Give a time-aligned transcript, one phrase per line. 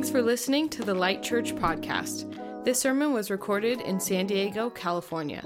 [0.00, 2.64] Thanks for listening to the Light Church podcast.
[2.64, 5.42] This sermon was recorded in San Diego, California.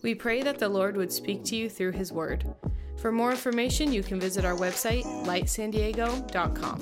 [0.00, 2.46] We pray that the Lord would speak to you through His Word.
[2.96, 6.80] For more information, you can visit our website, lightsandiego.com.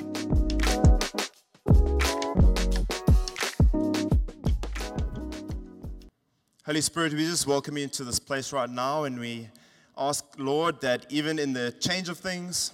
[6.65, 9.49] Holy Spirit, we just welcome you into this place right now, and we
[9.99, 12.71] ask, Lord, that even in the change of things,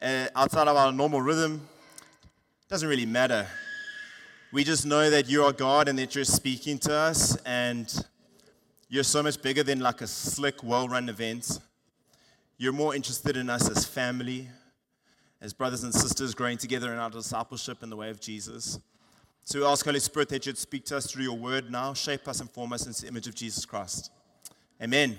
[0.00, 1.68] uh, outside of our normal rhythm,
[2.70, 3.46] doesn't really matter.
[4.52, 7.90] We just know that you are God and that you're speaking to us, and
[8.90, 11.58] you're so much bigger than like a slick, well run event.
[12.58, 14.50] You're more interested in us as family,
[15.40, 18.78] as brothers and sisters growing together in our discipleship in the way of Jesus.
[19.42, 22.28] So we ask, Holy Spirit, that you'd speak to us through your word now, shape
[22.28, 24.10] us and form us into the image of Jesus Christ.
[24.82, 25.16] Amen.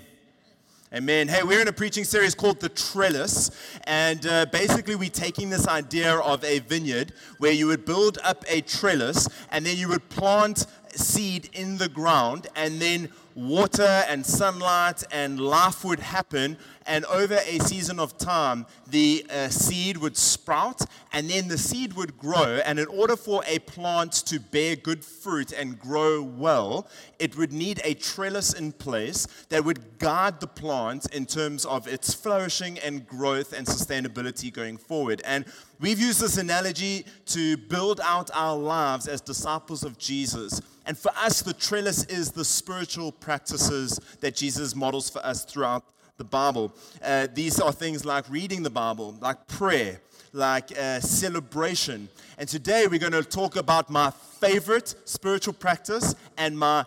[0.94, 1.26] Amen.
[1.26, 3.50] Hey, we're in a preaching series called The Trellis,
[3.82, 8.44] and uh, basically, we're taking this idea of a vineyard where you would build up
[8.46, 14.24] a trellis and then you would plant seed in the ground, and then water and
[14.24, 16.56] sunlight and life would happen.
[16.86, 20.82] And over a season of time, the uh, seed would sprout
[21.12, 22.60] and then the seed would grow.
[22.64, 27.52] And in order for a plant to bear good fruit and grow well, it would
[27.52, 32.78] need a trellis in place that would guard the plant in terms of its flourishing
[32.80, 35.22] and growth and sustainability going forward.
[35.24, 35.46] And
[35.80, 40.60] we've used this analogy to build out our lives as disciples of Jesus.
[40.86, 45.84] And for us, the trellis is the spiritual practices that Jesus models for us throughout
[46.16, 46.72] the Bible.
[47.02, 50.00] Uh, these are things like reading the Bible, like prayer,
[50.32, 52.08] like uh, celebration.
[52.38, 56.84] And today we're going to talk about my favorite spiritual practice and my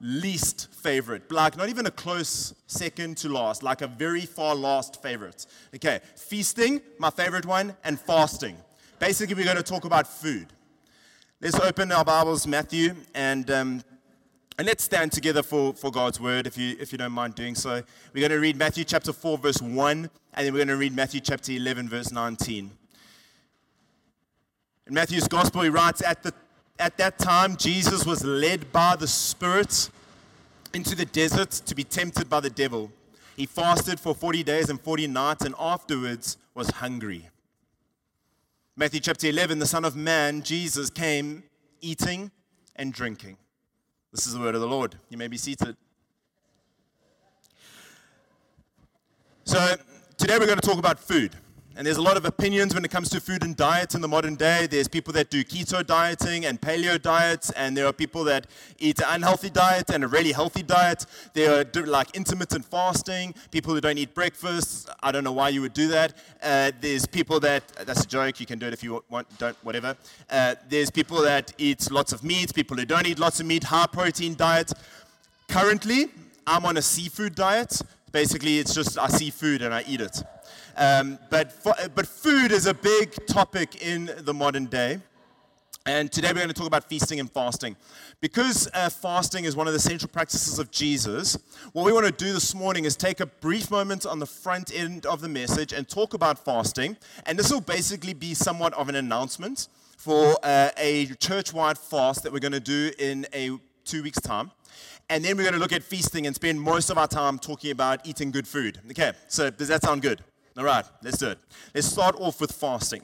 [0.00, 1.30] least favorite.
[1.30, 5.46] Like, not even a close second to last, like a very far last favorite.
[5.74, 8.56] Okay, feasting, my favorite one, and fasting.
[9.00, 10.46] Basically, we're going to talk about food.
[11.40, 13.82] Let's open our Bibles, Matthew, and, um,
[14.58, 17.54] and let's stand together for, for God's word, if you, if you don't mind doing
[17.54, 17.80] so.
[18.12, 20.96] We're going to read Matthew chapter 4, verse 1, and then we're going to read
[20.96, 22.72] Matthew chapter 11, verse 19.
[24.88, 26.34] In Matthew's gospel, he writes, At, the,
[26.80, 29.90] at that time, Jesus was led by the Spirit
[30.74, 32.90] into the desert to be tempted by the devil.
[33.36, 37.28] He fasted for 40 days and 40 nights, and afterwards was hungry.
[38.74, 41.44] Matthew chapter 11, the Son of Man, Jesus, came
[41.80, 42.32] eating
[42.74, 43.36] and drinking.
[44.12, 44.96] This is the word of the Lord.
[45.10, 45.76] You may be seated.
[49.44, 49.76] So,
[50.16, 51.32] today we're going to talk about food.
[51.78, 54.08] And there's a lot of opinions when it comes to food and diet in the
[54.08, 54.66] modern day.
[54.66, 58.48] There's people that do keto dieting and paleo diets, and there are people that
[58.80, 61.06] eat an unhealthy diet and a really healthy diet.
[61.34, 64.90] There are like intermittent fasting, people who don't eat breakfast.
[65.04, 66.14] I don't know why you would do that.
[66.42, 69.56] Uh, there's people that, that's a joke, you can do it if you want, don't,
[69.62, 69.96] whatever.
[70.28, 73.62] Uh, there's people that eat lots of meat, people who don't eat lots of meat,
[73.62, 74.72] high protein diet.
[75.46, 76.06] Currently,
[76.44, 77.80] I'm on a seafood diet.
[78.10, 80.24] Basically, it's just I see food and I eat it.
[80.78, 81.52] Um, but,
[81.96, 85.00] but food is a big topic in the modern day.
[85.84, 87.74] And today we're going to talk about feasting and fasting.
[88.20, 91.36] Because uh, fasting is one of the central practices of Jesus,
[91.72, 94.72] what we want to do this morning is take a brief moment on the front
[94.72, 96.96] end of the message and talk about fasting.
[97.26, 102.22] And this will basically be somewhat of an announcement for uh, a church wide fast
[102.22, 103.50] that we're going to do in a
[103.84, 104.52] two weeks' time.
[105.10, 107.72] And then we're going to look at feasting and spend most of our time talking
[107.72, 108.78] about eating good food.
[108.90, 110.22] Okay, so does that sound good?
[110.58, 111.38] All right, let's do it.
[111.72, 113.02] Let's start off with fasting.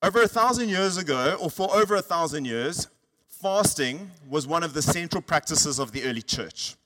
[0.00, 2.86] Over a thousand years ago, or for over a thousand years,
[3.26, 6.76] fasting was one of the central practices of the early church.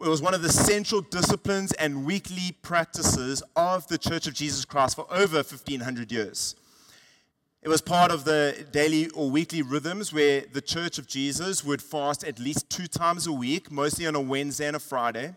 [0.00, 4.64] It was one of the central disciplines and weekly practices of the Church of Jesus
[4.64, 6.56] Christ for over 1500 years.
[7.62, 11.80] It was part of the daily or weekly rhythms where the Church of Jesus would
[11.80, 15.36] fast at least two times a week, mostly on a Wednesday and a Friday.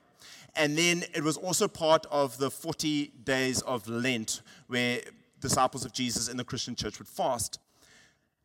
[0.56, 5.02] And then it was also part of the 40 days of Lent, where
[5.40, 7.60] disciples of Jesus in the Christian church would fast.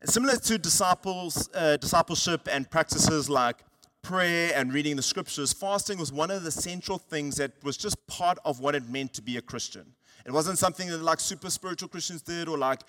[0.04, 3.64] Similar to disciples, uh, discipleship and practices like
[4.02, 8.06] prayer and reading the scriptures, fasting was one of the central things that was just
[8.06, 9.94] part of what it meant to be a Christian.
[10.26, 12.80] It wasn't something that like super spiritual Christians did or like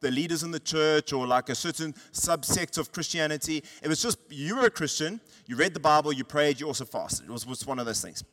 [0.00, 3.62] the leaders in the church or like a certain subsect of Christianity.
[3.82, 6.84] It was just you were a Christian, you read the Bible, you prayed, you also
[6.84, 7.28] fasted.
[7.28, 8.24] It was, was one of those things.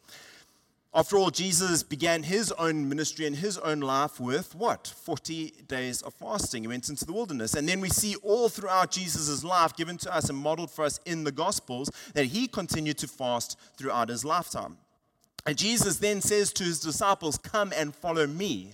[0.94, 4.88] After all, Jesus began his own ministry and his own life with what?
[4.88, 6.64] 40 days of fasting.
[6.64, 7.54] He went into the wilderness.
[7.54, 11.00] And then we see all throughout Jesus' life, given to us and modeled for us
[11.06, 14.78] in the Gospels, that he continued to fast throughout his lifetime.
[15.46, 18.74] And Jesus then says to his disciples, Come and follow me.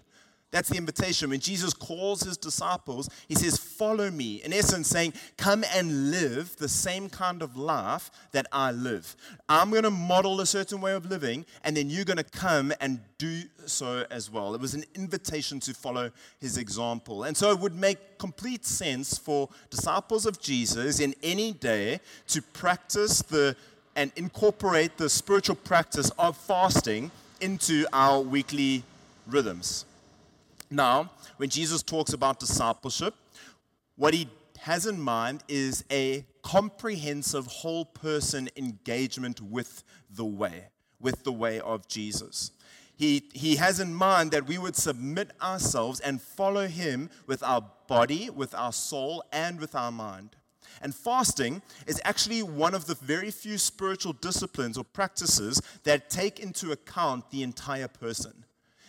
[0.53, 1.31] That's the invitation.
[1.31, 4.35] When Jesus calls his disciples, he says, Follow me.
[4.43, 9.15] In essence, saying, Come and live the same kind of life that I live.
[9.49, 12.71] I'm going to model a certain way of living, and then you're going to come
[12.79, 14.53] and do so as well.
[14.53, 17.23] It was an invitation to follow his example.
[17.23, 22.43] And so it would make complete sense for disciples of Jesus in any day to
[22.43, 23.55] practice the
[23.95, 27.09] and incorporate the spiritual practice of fasting
[27.41, 28.83] into our weekly
[29.27, 29.85] rhythms.
[30.73, 33.13] Now, when Jesus talks about discipleship,
[33.95, 34.27] what he
[34.57, 41.59] has in mind is a comprehensive whole person engagement with the way, with the way
[41.59, 42.51] of Jesus.
[42.95, 47.63] He, he has in mind that we would submit ourselves and follow him with our
[47.87, 50.35] body, with our soul, and with our mind.
[50.81, 56.39] And fasting is actually one of the very few spiritual disciplines or practices that take
[56.39, 58.43] into account the entire person.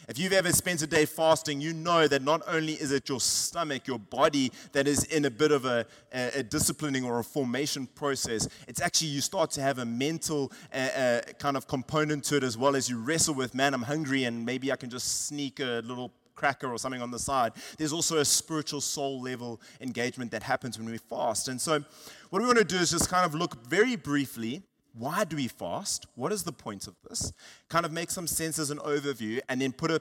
[0.09, 3.21] If you've ever spent a day fasting, you know that not only is it your
[3.21, 7.25] stomach, your body, that is in a bit of a, a, a disciplining or a
[7.25, 12.25] formation process, it's actually you start to have a mental uh, uh, kind of component
[12.25, 14.91] to it as well as you wrestle with, man, I'm hungry and maybe I can
[14.91, 17.53] just sneak a little cracker or something on the side.
[17.79, 21.49] There's also a spiritual soul level engagement that happens when we fast.
[21.49, 21.83] And so,
[22.31, 24.63] what we want to do is just kind of look very briefly
[24.97, 26.07] why do we fast?
[26.15, 27.33] What is the point of this?
[27.69, 30.01] Kind of make some sense as an overview and then put a,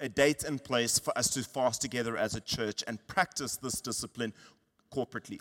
[0.00, 3.80] a date in place for us to fast together as a church and practice this
[3.80, 4.32] discipline
[4.92, 5.38] corporately.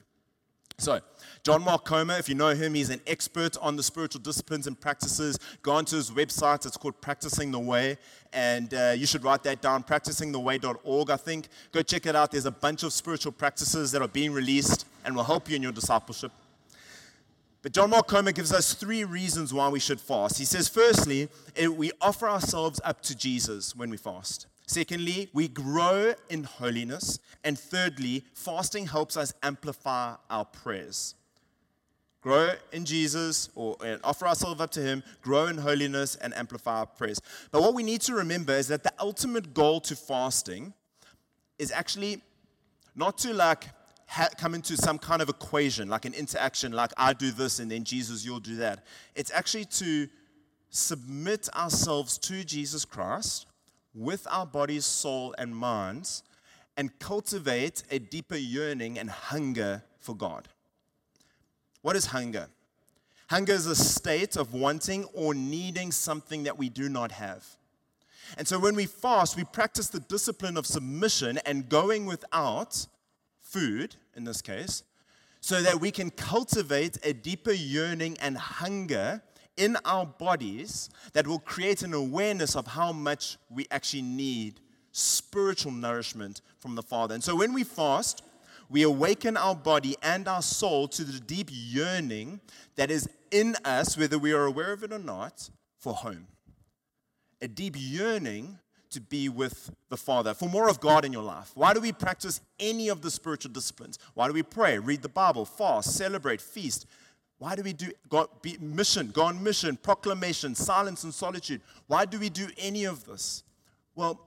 [0.78, 1.00] So,
[1.44, 4.80] John Mark Comer, if you know him, he's an expert on the spiritual disciplines and
[4.80, 5.38] practices.
[5.62, 7.98] Go onto his website, it's called Practicing the Way,
[8.34, 11.50] and uh, you should write that down, practicingtheway.org, I think.
[11.72, 12.32] Go check it out.
[12.32, 15.62] There's a bunch of spiritual practices that are being released and will help you in
[15.62, 16.32] your discipleship.
[17.62, 20.40] But John Mark Comer gives us three reasons why we should fast.
[20.40, 21.30] He says, firstly,
[21.76, 24.48] we offer ourselves up to Jesus when we fast.
[24.66, 27.20] Secondly, we grow in holiness.
[27.44, 31.14] And thirdly, fasting helps us amplify our prayers.
[32.22, 36.86] Grow in Jesus or offer ourselves up to Him, grow in holiness, and amplify our
[36.86, 37.20] prayers.
[37.52, 40.74] But what we need to remember is that the ultimate goal to fasting
[41.60, 42.22] is actually
[42.96, 43.66] not to like
[44.12, 47.72] ha- come into some kind of equation, like an interaction, like I do this and
[47.72, 48.84] then Jesus, you'll do that.
[49.16, 50.10] It's actually to
[50.70, 53.46] submit ourselves to Jesus Christ
[53.96, 56.24] with our bodies, soul, and minds
[56.76, 60.50] and cultivate a deeper yearning and hunger for God.
[61.82, 62.48] What is hunger?
[63.30, 67.46] Hunger is a state of wanting or needing something that we do not have.
[68.38, 72.88] And so when we fast, we practice the discipline of submission and going without
[73.52, 74.84] food, in this case,
[75.42, 79.22] so that we can cultivate a deeper yearning and hunger
[79.58, 84.60] in our bodies that will create an awareness of how much we actually need
[84.92, 87.14] spiritual nourishment from the Father.
[87.14, 88.24] And so when we fast,
[88.70, 92.40] we awaken our body and our soul to the deep yearning
[92.76, 96.28] that is in us, whether we are aware of it or not, for home.
[97.42, 98.60] A deep yearning
[98.92, 101.52] to be with the Father, for more of God in your life.
[101.56, 103.98] Why do we practice any of the spiritual disciplines?
[104.14, 106.86] Why do we pray, read the Bible, fast, celebrate, feast?
[107.40, 111.62] Why do we do God, be, mission, go on mission, proclamation, silence and solitude?
[111.88, 113.44] Why do we do any of this?
[113.96, 114.20] Well,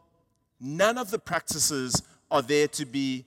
[0.61, 3.25] none of the practices are there to be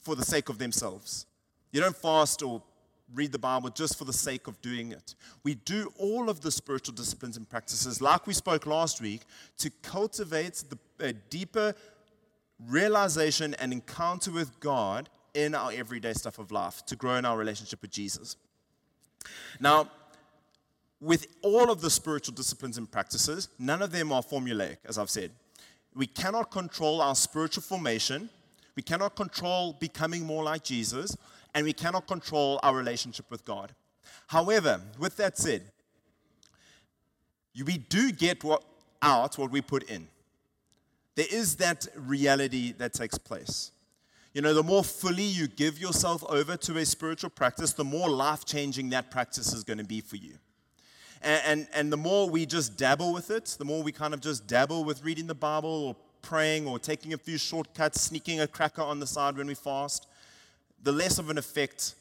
[0.00, 1.26] for the sake of themselves.
[1.70, 2.62] You don't fast or
[3.14, 5.14] read the Bible just for the sake of doing it.
[5.44, 9.22] We do all of the spiritual disciplines and practices, like we spoke last week,
[9.58, 11.74] to cultivate the, a deeper
[12.68, 17.36] realization and encounter with God in our everyday stuff of life, to grow in our
[17.36, 18.36] relationship with Jesus.
[19.60, 19.90] Now,
[21.00, 25.10] with all of the spiritual disciplines and practices, none of them are formulaic, as I've
[25.10, 25.32] said.
[25.94, 28.30] We cannot control our spiritual formation.
[28.76, 31.16] We cannot control becoming more like Jesus
[31.54, 33.74] and we cannot control our relationship with God.
[34.28, 35.62] However, with that said,
[37.64, 38.64] we do get what,
[39.02, 40.08] out what we put in.
[41.14, 43.72] There is that reality that takes place.
[44.32, 48.08] You know, the more fully you give yourself over to a spiritual practice, the more
[48.08, 50.38] life changing that practice is going to be for you.
[51.20, 54.20] And, and, and, the more we just dabble with it, the more we kind of
[54.20, 58.46] just dabble with reading the Bible or praying or taking a few shortcuts, sneaking a
[58.48, 60.08] cracker on the side when we fast,
[60.82, 61.94] the less of an effect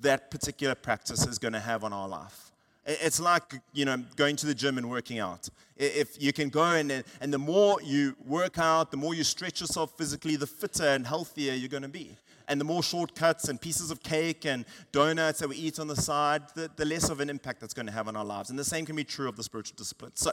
[0.00, 2.52] that particular practice is going to have on our life.
[2.84, 5.48] It's like, you know, going to the gym and working out.
[5.76, 9.60] If you can go and, and the more you work out, the more you stretch
[9.60, 12.16] yourself physically, the fitter and healthier you're going to be.
[12.48, 15.96] And the more shortcuts and pieces of cake and donuts that we eat on the
[15.96, 18.50] side, the, the less of an impact that's going to have on our lives.
[18.50, 20.12] And the same can be true of the spiritual discipline.
[20.14, 20.30] So,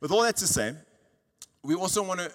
[0.00, 0.74] with all that to say,
[1.62, 2.30] we also want to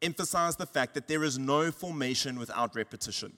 [0.00, 3.32] emphasize the fact that there is no formation without repetition.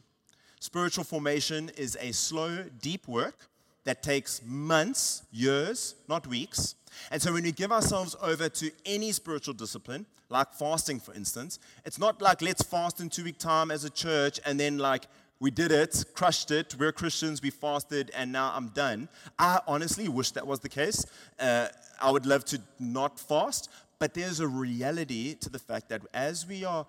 [0.62, 3.48] Spiritual formation is a slow, deep work
[3.82, 6.76] that takes months, years, not weeks.
[7.10, 11.58] And so when we give ourselves over to any spiritual discipline, like fasting, for instance,
[11.84, 15.08] it's not like let's fast in two week time as a church and then like
[15.40, 19.08] we did it, crushed it, we're Christians, we fasted, and now I'm done.
[19.40, 21.04] I honestly wish that was the case.
[21.40, 21.66] Uh,
[22.00, 26.46] I would love to not fast, but there's a reality to the fact that as
[26.46, 26.86] we are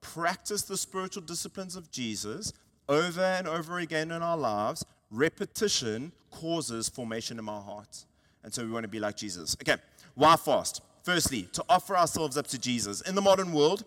[0.00, 2.52] practice the spiritual disciplines of Jesus
[2.88, 8.06] over and over again in our lives, repetition causes formation in our hearts.
[8.44, 9.56] And so we want to be like Jesus.
[9.62, 9.80] Okay,
[10.14, 10.82] why fast?
[11.02, 13.00] Firstly, to offer ourselves up to Jesus.
[13.02, 13.84] In the modern world,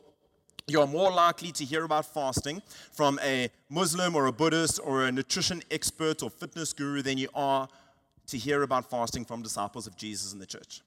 [0.68, 5.12] you're more likely to hear about fasting from a Muslim or a Buddhist or a
[5.12, 7.68] nutrition expert or fitness guru than you are
[8.27, 10.82] to hear about fasting from disciples of Jesus in the church.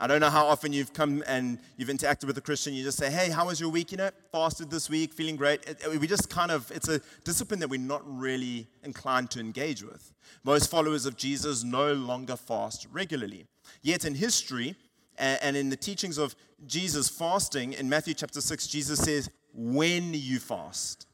[0.00, 2.74] I don't know how often you've come and you've interacted with a Christian.
[2.74, 3.90] You just say, "Hey, how was your week?
[3.92, 7.80] You know, fasted this week, feeling great." we just kind of—it's a discipline that we're
[7.80, 10.12] not really inclined to engage with.
[10.44, 13.46] Most followers of Jesus no longer fast regularly.
[13.82, 14.76] Yet in history,
[15.18, 16.36] and in the teachings of
[16.66, 21.06] Jesus fasting in Matthew chapter 6, Jesus says, when you fast.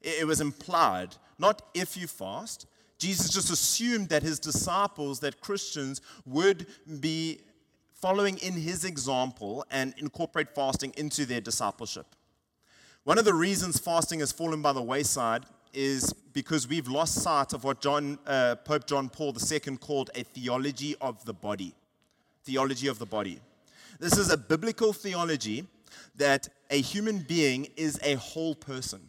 [0.00, 2.66] It was implied, not if you fast.
[2.98, 6.66] Jesus just assumed that his disciples, that Christians, would
[7.00, 7.40] be
[8.02, 12.06] following in his example and incorporate fasting into their discipleship.
[13.04, 17.54] One of the reasons fasting has fallen by the wayside is because we've lost sight
[17.54, 21.74] of what John, uh, Pope John Paul II called a theology of the body
[22.44, 23.38] theology of the body.
[23.98, 25.64] This is a biblical theology
[26.16, 29.00] that a human being is a whole person.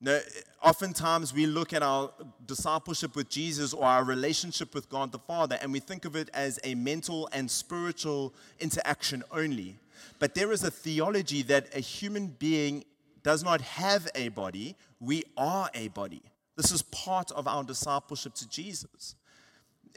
[0.00, 0.20] Now,
[0.64, 2.10] oftentimes we look at our
[2.46, 6.30] discipleship with Jesus or our relationship with God the Father and we think of it
[6.34, 9.76] as a mental and spiritual interaction only.
[10.18, 12.84] But there is a theology that a human being
[13.22, 16.22] does not have a body, we are a body.
[16.56, 19.14] This is part of our discipleship to Jesus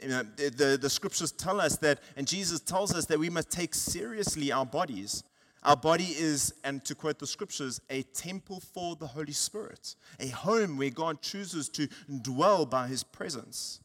[0.02, 3.30] you know, the, the, the scriptures tell us that, and Jesus tells us that we
[3.30, 5.24] must take seriously our bodies.
[5.62, 10.28] Our body is, and to quote the scriptures, a temple for the Holy Spirit, a
[10.28, 11.88] home where God chooses to
[12.22, 13.80] dwell by his presence.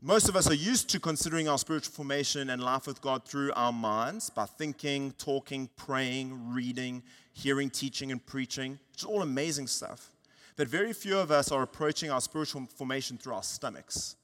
[0.00, 3.52] Most of us are used to considering our spiritual formation and life with God through
[3.54, 8.78] our minds by thinking, talking, praying, reading, hearing, teaching, and preaching.
[8.94, 10.10] It's all amazing stuff.
[10.56, 14.16] But very few of us are approaching our spiritual formation through our stomachs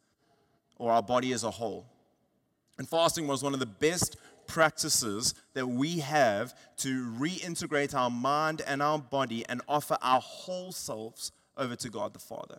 [0.78, 1.86] or our body as a whole.
[2.76, 4.16] And fasting was one of the best
[4.48, 10.72] practices that we have to reintegrate our mind and our body and offer our whole
[10.72, 12.58] selves over to God the Father.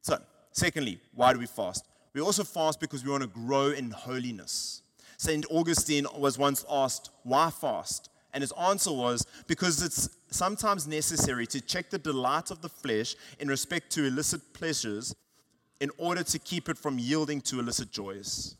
[0.00, 0.18] So,
[0.50, 1.86] secondly, why do we fast?
[2.12, 4.82] We also fast because we want to grow in holiness.
[5.16, 5.46] St.
[5.50, 8.10] Augustine was once asked, Why fast?
[8.32, 13.14] And his answer was, Because it's sometimes necessary to check the delight of the flesh
[13.38, 15.14] in respect to illicit pleasures
[15.80, 18.56] in order to keep it from yielding to illicit joys.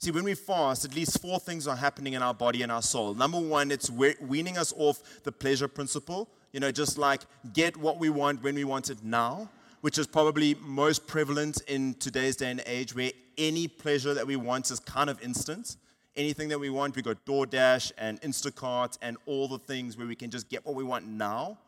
[0.00, 2.82] See, when we fast, at least four things are happening in our body and our
[2.82, 3.14] soul.
[3.14, 6.28] Number one, it's weaning us off the pleasure principle.
[6.52, 9.50] You know, just like get what we want when we want it now,
[9.80, 14.36] which is probably most prevalent in today's day and age where any pleasure that we
[14.36, 15.76] want is kind of instant.
[16.16, 20.14] Anything that we want, we got DoorDash and Instacart and all the things where we
[20.14, 21.58] can just get what we want now.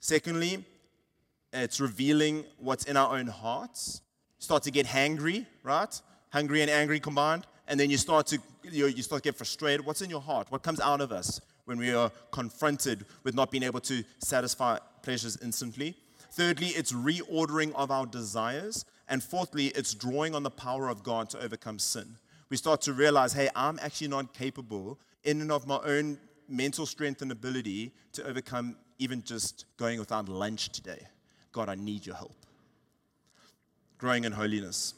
[0.00, 0.64] Secondly,
[1.52, 4.02] it's revealing what's in our own hearts.
[4.38, 6.00] Start to get hangry, right?
[6.30, 7.46] Hungry and angry combined.
[7.66, 9.84] And then you start to you, know, you start to get frustrated.
[9.84, 10.50] What's in your heart?
[10.50, 14.78] What comes out of us when we are confronted with not being able to satisfy
[15.02, 15.96] pleasures instantly?
[16.32, 18.84] Thirdly, it's reordering of our desires.
[19.08, 22.16] And fourthly, it's drawing on the power of God to overcome sin.
[22.50, 26.18] We start to realize, hey, I'm actually not capable in and of my own
[26.48, 31.06] mental strength and ability to overcome even just going without lunch today.
[31.52, 32.34] God, I need your help.
[33.98, 34.94] Growing in holiness.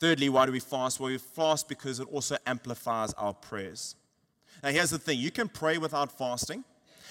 [0.00, 1.00] Thirdly, why do we fast?
[1.00, 3.96] Well, we fast because it also amplifies our prayers.
[4.62, 6.64] Now, here's the thing you can pray without fasting,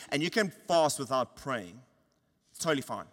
[0.09, 1.79] and you can fast without praying.
[2.51, 3.05] It's totally fine.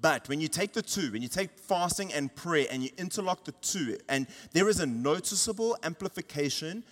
[0.00, 3.44] But when you take the two, when you take fasting and prayer and you interlock
[3.44, 6.82] the two, and there is a noticeable amplification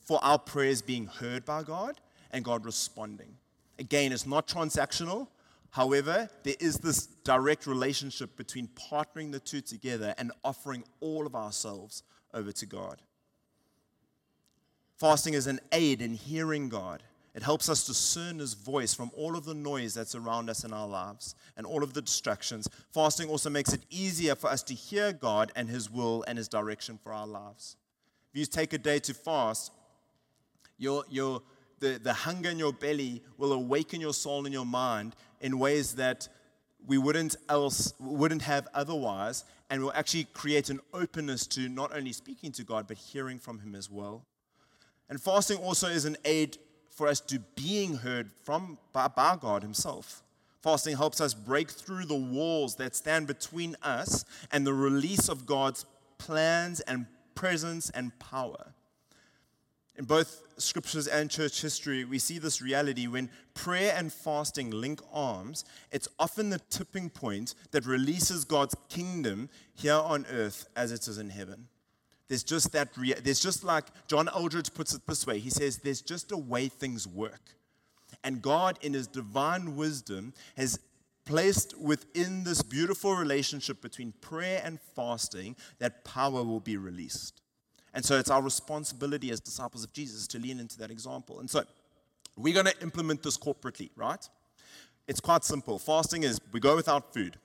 [0.00, 2.00] for our prayers being heard by God
[2.32, 3.34] and God responding.
[3.78, 5.28] Again, it's not transactional,
[5.70, 11.34] However, there is this direct relationship between partnering the two together and offering all of
[11.34, 13.02] ourselves over to God.
[14.96, 17.02] Fasting is an aid in hearing God.
[17.34, 20.72] It helps us discern His voice from all of the noise that's around us in
[20.72, 22.68] our lives and all of the distractions.
[22.92, 26.48] Fasting also makes it easier for us to hear God and His will and His
[26.48, 27.76] direction for our lives.
[28.32, 29.70] If you take a day to fast,
[30.78, 31.42] your, your
[31.80, 35.94] the, the hunger in your belly will awaken your soul and your mind in ways
[35.94, 36.28] that
[36.86, 42.12] we wouldn't else wouldn't have otherwise and will actually create an openness to not only
[42.12, 44.24] speaking to God but hearing from him as well.
[45.08, 46.58] And fasting also is an aid
[46.90, 50.22] for us to being heard from by, by God himself.
[50.62, 55.46] Fasting helps us break through the walls that stand between us and the release of
[55.46, 55.86] God's
[56.18, 58.74] plans and presence and power.
[59.98, 65.00] In both scriptures and church history, we see this reality when prayer and fasting link
[65.12, 71.08] arms, it's often the tipping point that releases God's kingdom here on earth as it
[71.08, 71.66] is in heaven.
[72.28, 75.78] There's just that, rea- there's just like John Eldredge puts it this way he says,
[75.78, 77.56] there's just a way things work.
[78.22, 80.78] And God, in his divine wisdom, has
[81.24, 87.42] placed within this beautiful relationship between prayer and fasting that power will be released.
[87.98, 91.40] And so it's our responsibility as disciples of Jesus to lean into that example.
[91.40, 91.64] And so
[92.36, 94.24] we're going to implement this corporately, right?
[95.08, 95.80] It's quite simple.
[95.80, 97.38] Fasting is we go without food.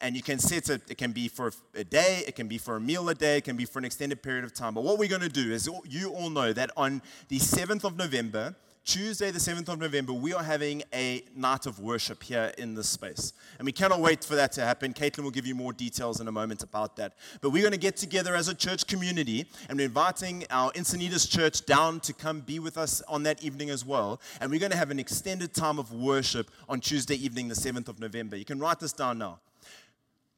[0.00, 2.76] And you can set it, it can be for a day, it can be for
[2.76, 4.74] a meal a day, it can be for an extended period of time.
[4.74, 7.96] But what we're going to do is you all know that on the 7th of
[7.96, 8.54] November,
[8.86, 12.88] Tuesday, the 7th of November, we are having a night of worship here in this
[12.88, 13.32] space.
[13.58, 14.94] And we cannot wait for that to happen.
[14.94, 17.14] Caitlin will give you more details in a moment about that.
[17.40, 21.28] But we're going to get together as a church community, and we're inviting our Encinitas
[21.28, 24.20] church down to come be with us on that evening as well.
[24.40, 27.88] And we're going to have an extended time of worship on Tuesday evening, the 7th
[27.88, 28.36] of November.
[28.36, 29.40] You can write this down now.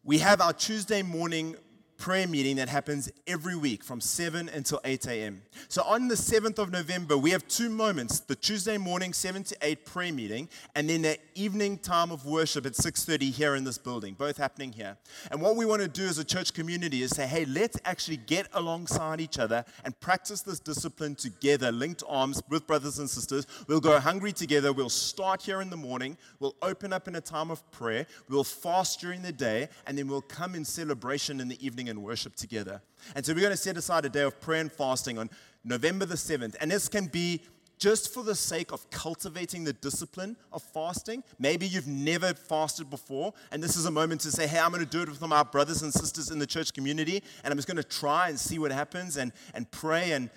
[0.04, 1.54] We have our Tuesday morning
[1.98, 5.42] prayer meeting that happens every week from 7 until 8 a.m.
[5.68, 9.56] So on the 7th of November, we have two moments, the Tuesday morning 7 to
[9.60, 13.78] 8 prayer meeting and then the evening time of worship at 6:30 here in this
[13.78, 14.96] building, both happening here.
[15.30, 18.18] And what we want to do as a church community is say, "Hey, let's actually
[18.18, 23.46] get alongside each other and practice this discipline together, linked arms with brothers and sisters.
[23.66, 24.72] We'll go hungry together.
[24.72, 26.16] We'll start here in the morning.
[26.38, 28.06] We'll open up in a time of prayer.
[28.28, 32.02] We'll fast during the day, and then we'll come in celebration in the evening and
[32.02, 32.82] worship together.
[33.14, 35.30] And so we're going to set aside a day of prayer and fasting on
[35.64, 36.56] November the 7th.
[36.60, 37.42] And this can be
[37.78, 41.22] just for the sake of cultivating the discipline of fasting.
[41.38, 44.84] Maybe you've never fasted before, and this is a moment to say, hey, I'm going
[44.84, 47.68] to do it with my brothers and sisters in the church community, and I'm just
[47.68, 50.28] going to try and see what happens and, and pray and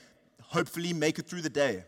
[0.41, 1.83] hopefully make it through the day.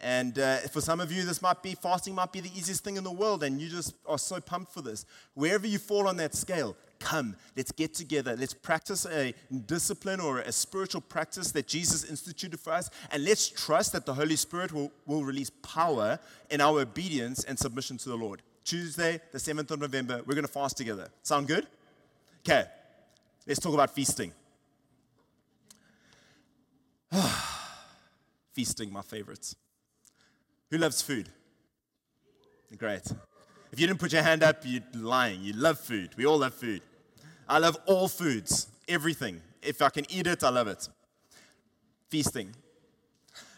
[0.00, 2.96] And uh, for some of you, this might be fasting, might be the easiest thing
[2.96, 5.04] in the world, and you just are so pumped for this.
[5.34, 8.36] Wherever you fall on that scale, come, let's get together.
[8.36, 9.34] Let's practice a
[9.66, 14.14] discipline or a spiritual practice that Jesus instituted for us, and let's trust that the
[14.14, 16.18] Holy Spirit will, will release power
[16.50, 18.42] in our obedience and submission to the Lord.
[18.64, 21.08] Tuesday, the 7th of November, we're going to fast together.
[21.22, 21.66] Sound good?
[22.40, 22.64] Okay,
[23.46, 24.32] let's talk about feasting.
[28.52, 29.56] feasting, my favorites.
[30.70, 31.28] Who loves food?
[32.78, 33.02] Great.
[33.72, 35.42] If you didn't put your hand up, you're lying.
[35.42, 36.10] You love food.
[36.16, 36.82] We all love food.
[37.52, 39.42] I love all foods, everything.
[39.60, 40.88] If I can eat it, I love it.
[42.08, 42.48] Feasting.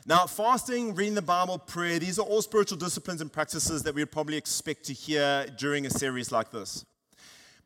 [0.05, 4.11] Now, fasting, reading the Bible, prayer, these are all spiritual disciplines and practices that we'd
[4.11, 6.85] probably expect to hear during a series like this.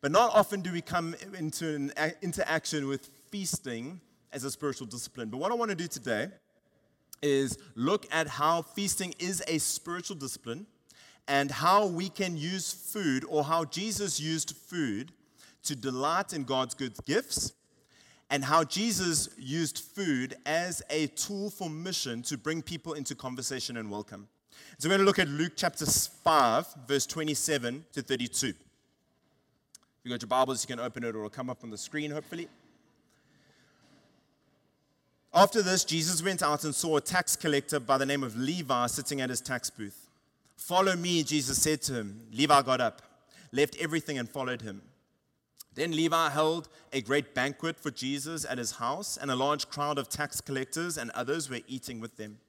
[0.01, 3.99] But not often do we come into an interaction with feasting
[4.31, 5.29] as a spiritual discipline.
[5.29, 6.27] But what I want to do today
[7.23, 10.67] is look at how feasting is a spiritual discipline
[11.27, 15.11] and how we can use food or how Jesus used food
[15.63, 17.53] to delight in God's good gifts
[18.29, 23.77] and how Jesus used food as a tool for mission to bring people into conversation
[23.77, 24.27] and welcome.
[24.77, 28.47] So we're going to look at Luke chapter 5, verse 27 to 32.
[28.47, 28.55] If
[30.03, 32.11] you got your Bibles, you can open it or it'll come up on the screen,
[32.11, 32.47] hopefully.
[35.33, 38.87] After this, Jesus went out and saw a tax collector by the name of Levi
[38.87, 40.09] sitting at his tax booth.
[40.55, 42.21] Follow me, Jesus said to him.
[42.31, 43.01] Levi got up,
[43.51, 44.81] left everything, and followed him.
[45.75, 49.97] Then Levi held a great banquet for Jesus at his house, and a large crowd
[49.97, 52.39] of tax collectors and others were eating with them.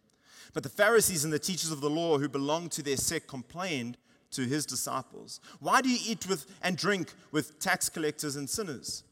[0.52, 3.96] But the Pharisees and the teachers of the law who belonged to their sect complained
[4.32, 9.04] to his disciples, Why do you eat with and drink with tax collectors and sinners?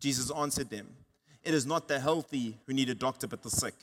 [0.00, 0.96] Jesus answered them,
[1.44, 3.74] it is not the healthy who need a doctor, but the sick.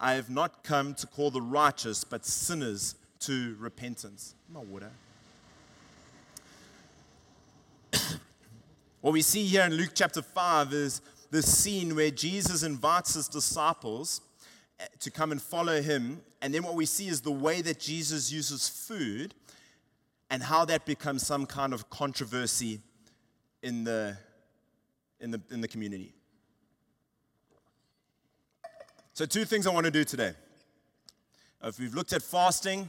[0.00, 4.34] I have not come to call the righteous, but sinners to repentance.
[4.52, 4.90] Not water.
[9.02, 13.26] What we see here in Luke chapter 5 is the scene where Jesus invites his
[13.26, 14.20] disciples
[14.78, 16.20] eh, to come and follow him.
[16.40, 19.34] And then what we see is the way that Jesus uses food
[20.30, 22.78] and how that becomes some kind of controversy
[23.60, 24.16] in the,
[25.18, 26.14] in the, in the community.
[29.14, 30.32] So, two things I want to do today.
[31.62, 32.88] If we've looked at fasting,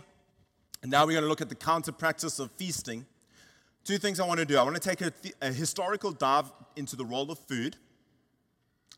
[0.84, 3.08] and now we're going to look at the counter practice of feasting.
[3.84, 4.58] Two things I want to do.
[4.58, 7.76] I want to take a, a historical dive into the role of food,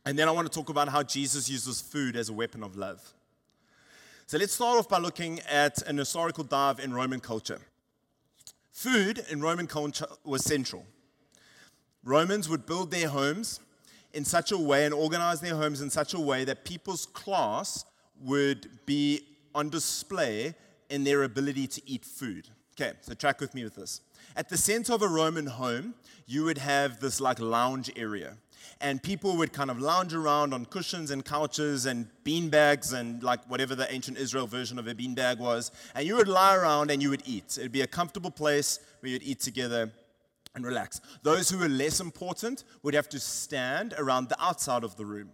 [0.06, 2.76] and then I want to talk about how Jesus uses food as a weapon of
[2.76, 3.14] love.
[4.28, 7.60] So let's start off by looking at an historical dive in Roman culture.
[8.72, 10.86] Food in Roman culture was central.
[12.04, 13.60] Romans would build their homes
[14.14, 17.86] in such a way and organize their homes in such a way that people's class
[18.22, 19.22] would be
[19.56, 20.54] on display
[20.90, 22.48] in their ability to eat food.
[22.80, 24.02] Okay, so track with me with this.
[24.38, 25.94] At the center of a Roman home,
[26.28, 28.36] you would have this like lounge area.
[28.82, 33.24] And people would kind of lounge around on cushions and couches and bean bags and
[33.24, 35.72] like whatever the ancient Israel version of a bean bag was.
[35.94, 37.58] And you would lie around and you would eat.
[37.58, 39.92] It'd be a comfortable place where you'd eat together
[40.56, 41.00] and relax.
[41.24, 45.30] Those who were less important would have to stand around the outside of the room.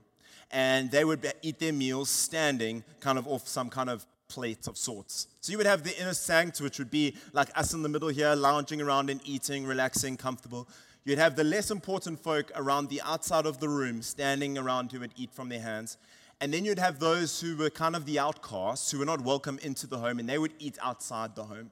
[0.51, 4.77] And they would eat their meals standing kind of off some kind of plate of
[4.77, 5.27] sorts.
[5.41, 8.07] So you would have the inner sanctum, which would be like us in the middle
[8.07, 10.69] here, lounging around and eating, relaxing, comfortable.
[11.03, 15.01] You'd have the less important folk around the outside of the room, standing around who
[15.01, 15.97] would eat from their hands.
[16.39, 19.59] And then you'd have those who were kind of the outcasts, who were not welcome
[19.61, 21.69] into the home, and they would eat outside the home.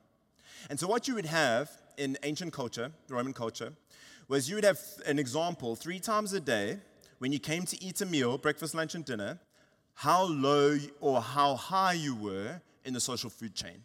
[0.69, 3.71] And so, what you would have in ancient culture, Roman culture,
[4.27, 6.79] was you would have an example three times a day
[7.19, 9.39] when you came to eat a meal, breakfast, lunch, and dinner
[9.99, 13.83] how low or how high you were in the social food chain.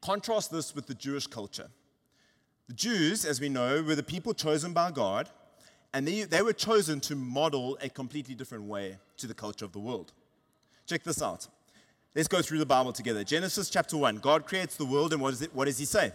[0.00, 1.68] Contrast this with the Jewish culture.
[2.66, 5.28] The Jews, as we know, were the people chosen by God,
[5.94, 9.70] and they, they were chosen to model a completely different way to the culture of
[9.70, 10.10] the world.
[10.86, 11.46] Check this out.
[12.12, 13.22] Let's go through the Bible together.
[13.22, 14.16] Genesis chapter 1.
[14.16, 16.10] God creates the world, and what, is it, what does He say?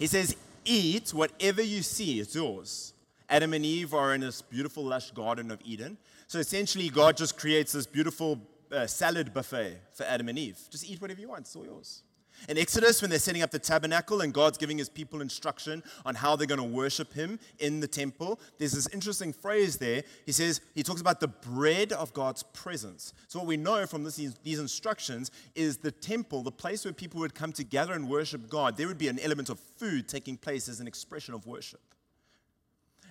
[0.00, 2.91] He says, Eat whatever you see, it's yours.
[3.32, 5.96] Adam and Eve are in this beautiful, lush Garden of Eden.
[6.26, 8.38] So essentially, God just creates this beautiful
[8.70, 10.58] uh, salad buffet for Adam and Eve.
[10.68, 12.02] Just eat whatever you want, it's all yours.
[12.46, 16.14] In Exodus, when they're setting up the tabernacle and God's giving his people instruction on
[16.14, 20.02] how they're going to worship him in the temple, there's this interesting phrase there.
[20.26, 23.14] He says, he talks about the bread of God's presence.
[23.28, 27.20] So, what we know from this, these instructions is the temple, the place where people
[27.20, 30.68] would come together and worship God, there would be an element of food taking place
[30.68, 31.80] as an expression of worship.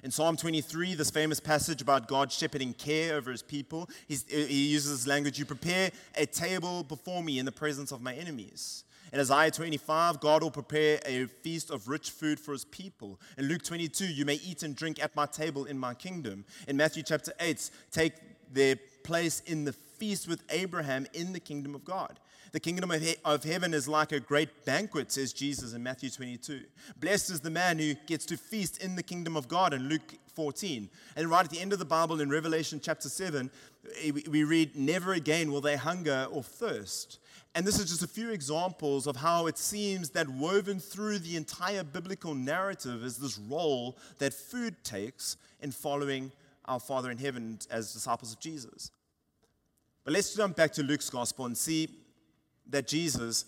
[0.03, 4.15] In Psalm 23, this famous passage about God shepherding care over his people, he
[4.71, 8.83] uses this language You prepare a table before me in the presence of my enemies.
[9.13, 13.19] In Isaiah 25, God will prepare a feast of rich food for his people.
[13.37, 16.45] In Luke 22, you may eat and drink at my table in my kingdom.
[16.67, 18.13] In Matthew chapter 8, take
[18.51, 22.19] their place in the feast with Abraham in the kingdom of God.
[22.51, 26.09] The kingdom of, he- of heaven is like a great banquet, says Jesus in Matthew
[26.09, 26.61] 22.
[26.99, 30.15] Blessed is the man who gets to feast in the kingdom of God in Luke
[30.35, 30.89] 14.
[31.15, 33.49] And right at the end of the Bible in Revelation chapter 7,
[34.29, 37.19] we read, Never again will they hunger or thirst.
[37.53, 41.35] And this is just a few examples of how it seems that woven through the
[41.35, 46.31] entire biblical narrative is this role that food takes in following
[46.65, 48.91] our Father in heaven as disciples of Jesus.
[50.05, 51.89] But let's jump back to Luke's gospel and see
[52.71, 53.45] that Jesus,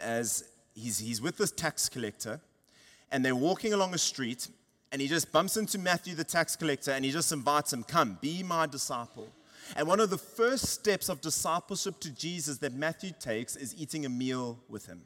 [0.00, 0.44] as
[0.74, 2.40] he's, he's with this tax collector,
[3.10, 4.48] and they're walking along a street,
[4.90, 8.18] and he just bumps into Matthew, the tax collector, and he just invites him, Come,
[8.20, 9.28] be my disciple.
[9.76, 14.04] And one of the first steps of discipleship to Jesus that Matthew takes is eating
[14.04, 15.02] a meal with him.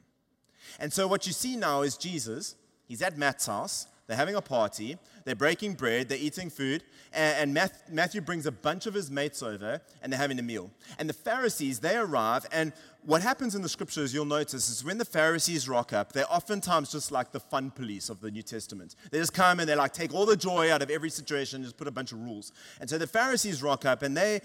[0.79, 2.55] And so, what you see now is Jesus,
[2.87, 7.53] he's at Matt's house, they're having a party, they're breaking bread, they're eating food, and,
[7.53, 10.71] Matthew brings a bunch of his mates over and they're having a meal.
[10.97, 14.97] And the Pharisees, they arrive, and what happens in the scriptures, you'll notice, is when
[14.97, 18.95] the Pharisees rock up, they're oftentimes just like the fun police of the New Testament.
[19.11, 21.65] They just come and they like take all the joy out of every situation, and
[21.65, 22.51] just put a bunch of rules.
[22.81, 24.41] And so the Pharisees rock up and they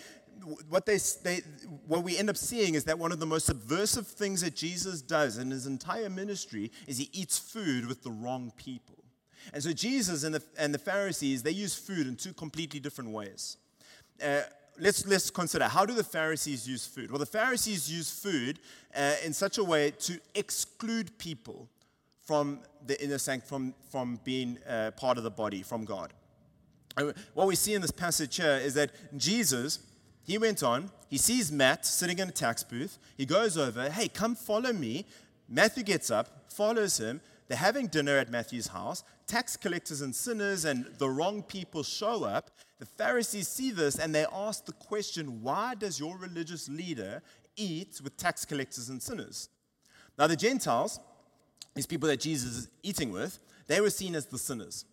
[0.68, 1.40] what they, they,
[1.87, 5.00] what we end up seeing is that one of the most subversive things that Jesus
[5.00, 9.03] does in his entire ministry is he eats food with the wrong people.
[9.52, 13.11] And so Jesus and the, and the Pharisees, they use food in two completely different
[13.11, 13.57] ways.
[14.22, 14.40] Uh,
[14.78, 17.11] let's, let's consider how do the Pharisees use food?
[17.11, 18.59] Well, the Pharisees use food
[18.96, 21.68] uh, in such a way to exclude people
[22.24, 26.12] from the inner sanctum, from, from being uh, part of the body, from God.
[26.96, 29.80] And what we see in this passage here is that Jesus,
[30.22, 32.98] he went on, he sees Matt sitting in a tax booth.
[33.16, 35.07] He goes over, hey, come follow me.
[35.48, 37.20] Matthew gets up, follows him.
[37.48, 39.04] They're having dinner at Matthew's house.
[39.26, 42.50] Tax collectors and sinners and the wrong people show up.
[42.78, 47.22] The Pharisees see this and they ask the question why does your religious leader
[47.57, 49.48] eat with tax collectors and sinners?
[50.18, 51.00] Now, the Gentiles,
[51.74, 54.85] these people that Jesus is eating with, they were seen as the sinners.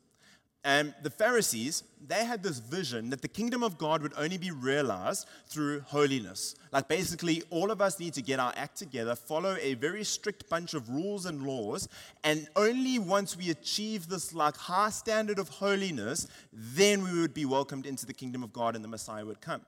[0.64, 4.52] And the Pharisees, they had this vision that the kingdom of God would only be
[4.52, 6.56] realized through holiness.
[6.72, 10.48] Like basically, all of us need to get our act together, follow a very strict
[10.50, 11.90] bunch of rules and laws,
[12.24, 17.46] and only once we achieve this like high standard of holiness, then we would be
[17.46, 19.62] welcomed into the kingdom of God and the Messiah would come.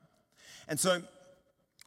[0.68, 1.02] And so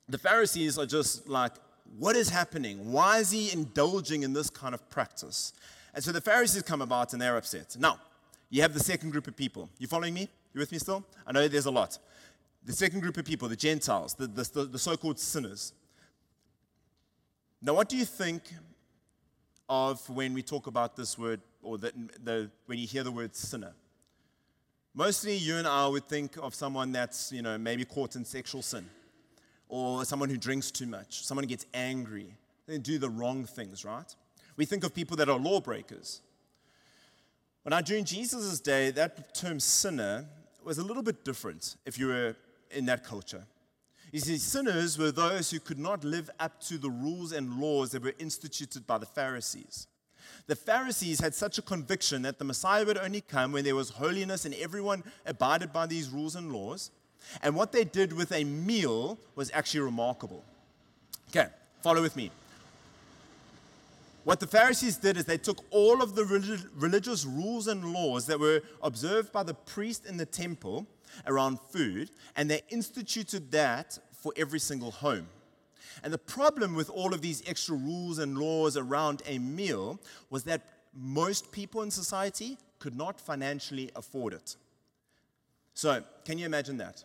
[0.10, 1.54] the Pharisees are just like,
[1.98, 2.92] what is happening?
[2.92, 5.54] Why is he indulging in this kind of practice?
[5.94, 7.78] And so the Pharisees come about and they're upset.
[7.80, 8.00] Now,
[8.50, 9.70] you have the second group of people.
[9.78, 10.30] You following me?
[10.54, 11.04] You with me still?
[11.26, 11.98] I know there's a lot.
[12.66, 15.74] The second group of people, the Gentiles, the, the, the so called sinners.
[17.62, 18.44] Now, what do you think
[19.70, 21.92] of when we talk about this word, or the,
[22.24, 23.74] the, when you hear the word sinner?
[24.94, 28.62] Mostly you and I would think of someone that's, you know, maybe caught in sexual
[28.62, 28.90] sin,
[29.70, 32.34] or someone who drinks too much, someone who gets angry,
[32.66, 34.16] they do the wrong things, right?
[34.56, 36.22] We think of people that are lawbreakers.
[37.68, 40.24] But now, during Jesus' day, that term sinner
[40.64, 42.34] was a little bit different if you were
[42.72, 43.44] in that culture.
[44.14, 47.92] You see, sinners were those who could not live up to the rules and laws
[47.92, 49.88] that were instituted by the Pharisees.
[50.46, 53.90] The Pharisees had such a conviction that the Messiah would only come when there was
[53.90, 56.90] holiness and everyone abided by these rules and laws.
[57.44, 60.42] And what they did with a meal was actually remarkable.
[61.32, 61.48] Okay,
[61.84, 62.32] follow with me.
[64.28, 66.26] What the Pharisees did is they took all of the
[66.76, 70.86] religious rules and laws that were observed by the priest in the temple
[71.26, 75.28] around food, and they instituted that for every single home.
[76.04, 79.98] And the problem with all of these extra rules and laws around a meal
[80.30, 80.62] was that
[80.94, 84.58] most people in society could not financially afford it.
[85.74, 87.02] So, can you imagine that?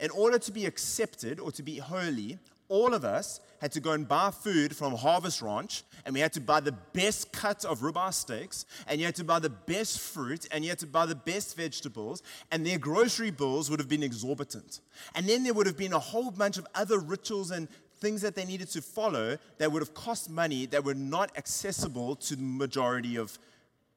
[0.00, 3.92] In order to be accepted or to be holy, all of us had to go
[3.92, 7.80] and buy food from Harvest Ranch, and we had to buy the best cut of
[7.80, 11.06] ribeye steaks, and you had to buy the best fruit, and you had to buy
[11.06, 14.80] the best vegetables, and their grocery bills would have been exorbitant.
[15.14, 18.34] And then there would have been a whole bunch of other rituals and things that
[18.34, 22.42] they needed to follow that would have cost money that were not accessible to the
[22.42, 23.38] majority of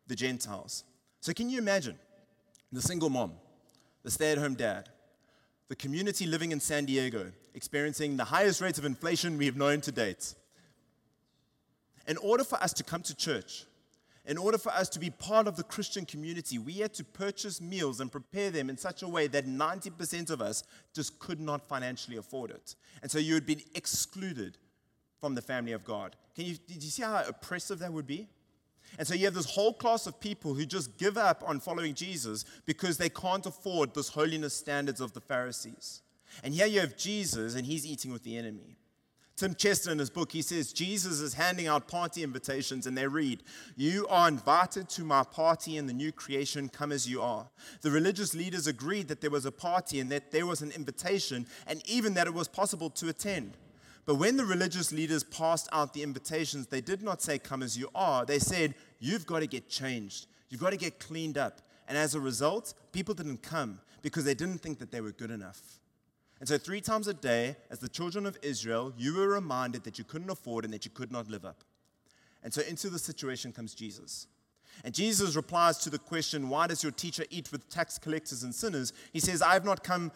[0.07, 0.83] the Gentiles.
[1.21, 1.97] So, can you imagine
[2.71, 3.33] the single mom,
[4.03, 4.89] the stay at home dad,
[5.69, 9.79] the community living in San Diego, experiencing the highest rates of inflation we have known
[9.81, 10.33] to date.
[12.07, 13.65] In order for us to come to church,
[14.25, 17.61] in order for us to be part of the Christian community, we had to purchase
[17.61, 21.67] meals and prepare them in such a way that 90% of us just could not
[21.67, 22.75] financially afford it.
[23.03, 24.57] And so you would be excluded
[25.19, 26.15] from the family of God.
[26.35, 28.27] Can you, did you see how oppressive that would be?
[28.97, 31.93] And so you have this whole class of people who just give up on following
[31.93, 36.01] Jesus because they can't afford this holiness standards of the Pharisees.
[36.43, 38.77] And here you have Jesus, and he's eating with the enemy.
[39.39, 43.07] Tim Chester, in his book, he says Jesus is handing out party invitations, and they
[43.07, 43.41] read,
[43.77, 47.47] You are invited to my party in the new creation, come as you are.
[47.81, 51.47] The religious leaders agreed that there was a party and that there was an invitation,
[51.67, 53.55] and even that it was possible to attend.
[54.09, 57.77] But when the religious leaders passed out the invitations, they did not say, Come as
[57.77, 58.25] you are.
[58.25, 60.25] They said, You've got to get changed.
[60.49, 61.61] You've got to get cleaned up.
[61.87, 65.29] And as a result, people didn't come because they didn't think that they were good
[65.29, 65.61] enough.
[66.39, 69.99] And so, three times a day, as the children of Israel, you were reminded that
[69.99, 71.63] you couldn't afford and that you could not live up.
[72.43, 74.25] And so, into the situation comes Jesus.
[74.83, 78.55] And Jesus replies to the question, Why does your teacher eat with tax collectors and
[78.55, 78.91] sinners?
[79.13, 80.11] He says, I have not come,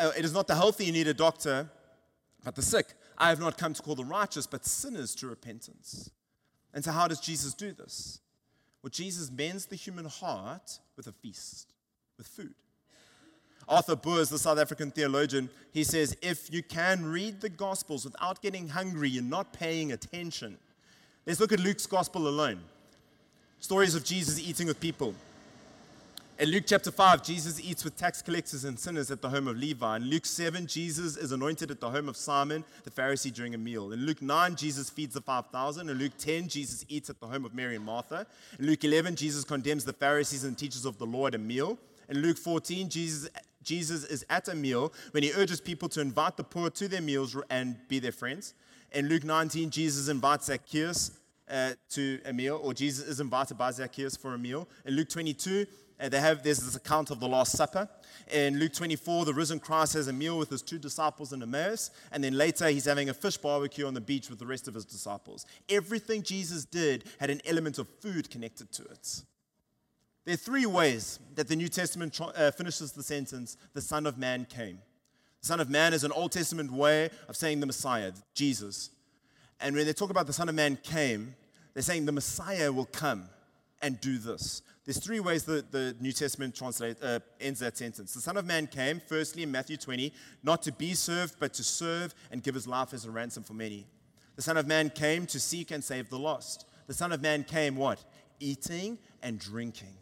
[0.00, 1.68] uh, it is not the healthy you need a doctor,
[2.44, 2.94] but the sick.
[3.18, 6.10] I have not come to call the righteous, but sinners to repentance.
[6.74, 8.20] And so, how does Jesus do this?
[8.82, 11.72] Well, Jesus mends the human heart with a feast,
[12.18, 12.54] with food.
[13.68, 18.40] Arthur Boers, the South African theologian, he says, if you can read the Gospels without
[18.40, 20.56] getting hungry, you're not paying attention.
[21.26, 22.60] Let's look at Luke's Gospel alone.
[23.58, 25.14] Stories of Jesus eating with people.
[26.38, 29.56] In Luke chapter 5, Jesus eats with tax collectors and sinners at the home of
[29.56, 29.96] Levi.
[29.96, 33.58] In Luke 7, Jesus is anointed at the home of Simon the Pharisee during a
[33.58, 33.90] meal.
[33.92, 35.88] In Luke 9, Jesus feeds the 5,000.
[35.88, 38.26] In Luke 10, Jesus eats at the home of Mary and Martha.
[38.58, 41.78] In Luke 11, Jesus condemns the Pharisees and teachers of the law at a meal.
[42.10, 43.30] In Luke 14, Jesus,
[43.62, 47.00] Jesus is at a meal when he urges people to invite the poor to their
[47.00, 48.52] meals and be their friends.
[48.92, 51.12] In Luke 19, Jesus invites Zacchaeus
[51.50, 54.68] uh, to a meal, or Jesus is invited by Zacchaeus for a meal.
[54.84, 55.66] In Luke 22,
[56.00, 57.88] uh, they have there's this account of the Last Supper.
[58.32, 61.90] In Luke 24, the risen Christ has a meal with his two disciples in Emmaus,
[62.10, 64.74] and then later he's having a fish barbecue on the beach with the rest of
[64.74, 65.46] his disciples.
[65.68, 69.22] Everything Jesus did had an element of food connected to it.
[70.24, 74.18] There are three ways that the New Testament uh, finishes the sentence, the Son of
[74.18, 74.80] Man came.
[75.40, 78.90] The Son of Man is an Old Testament way of saying the Messiah, Jesus.
[79.60, 81.36] And when they talk about the Son of Man came,
[81.72, 83.28] they're saying the Messiah will come.
[83.82, 84.62] And do this.
[84.84, 88.14] There's three ways that the New Testament translate, uh, ends that sentence.
[88.14, 90.12] The Son of Man came, firstly, in Matthew 20,
[90.42, 93.54] not to be served, but to serve and give his life as a ransom for
[93.54, 93.86] many.
[94.36, 96.66] The Son of Man came to seek and save the lost.
[96.86, 98.04] The Son of Man came what?
[98.38, 99.94] Eating and drinking.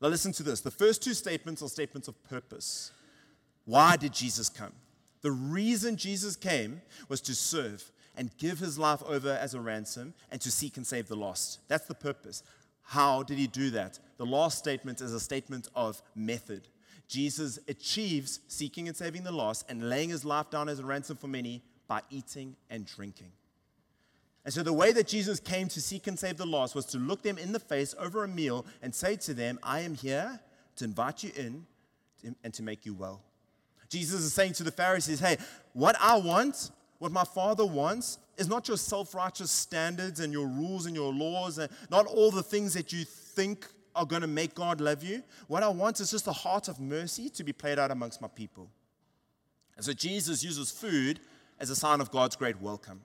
[0.00, 0.60] Now, listen to this.
[0.60, 2.92] The first two statements are statements of purpose.
[3.64, 4.72] Why did Jesus come?
[5.22, 10.14] The reason Jesus came was to serve and give his life over as a ransom
[10.30, 11.60] and to seek and save the lost.
[11.68, 12.42] That's the purpose.
[12.86, 13.98] How did he do that?
[14.16, 16.68] The last statement is a statement of method.
[17.08, 21.16] Jesus achieves seeking and saving the lost and laying his life down as a ransom
[21.16, 23.32] for many by eating and drinking.
[24.44, 26.98] And so, the way that Jesus came to seek and save the lost was to
[26.98, 30.38] look them in the face over a meal and say to them, I am here
[30.76, 31.66] to invite you in
[32.44, 33.22] and to make you well.
[33.88, 35.38] Jesus is saying to the Pharisees, Hey,
[35.72, 40.46] what I want, what my Father wants, is not your self righteous standards and your
[40.46, 44.28] rules and your laws, and not all the things that you think are going to
[44.28, 45.22] make God love you.
[45.46, 48.28] What I want is just a heart of mercy to be played out amongst my
[48.28, 48.70] people.
[49.76, 51.20] And so, Jesus uses food
[51.58, 53.02] as a sign of God's great welcome.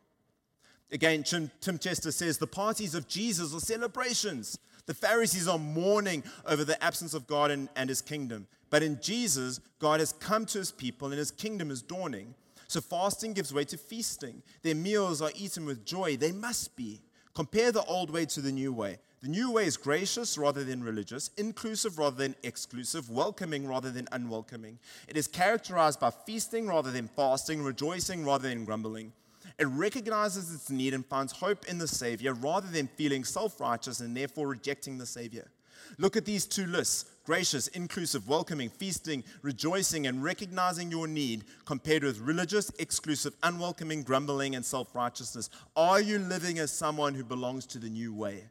[0.91, 4.59] Again, Tim Chester says the parties of Jesus are celebrations.
[4.87, 8.47] The Pharisees are mourning over the absence of God and, and his kingdom.
[8.69, 12.33] But in Jesus, God has come to his people and his kingdom is dawning.
[12.71, 14.41] So fasting gives way to feasting.
[14.61, 16.15] Their meals are eaten with joy.
[16.15, 17.01] They must be.
[17.33, 18.99] Compare the old way to the new way.
[19.21, 24.07] The new way is gracious rather than religious, inclusive rather than exclusive, welcoming rather than
[24.13, 24.79] unwelcoming.
[25.09, 29.11] It is characterized by feasting rather than fasting, rejoicing rather than grumbling.
[29.59, 33.99] It recognizes its need and finds hope in the Savior rather than feeling self righteous
[33.99, 35.51] and therefore rejecting the Savior.
[35.97, 42.03] Look at these two lists gracious, inclusive, welcoming, feasting, rejoicing, and recognizing your need compared
[42.03, 45.49] with religious, exclusive, unwelcoming, grumbling, and self righteousness.
[45.75, 48.43] Are you living as someone who belongs to the new way?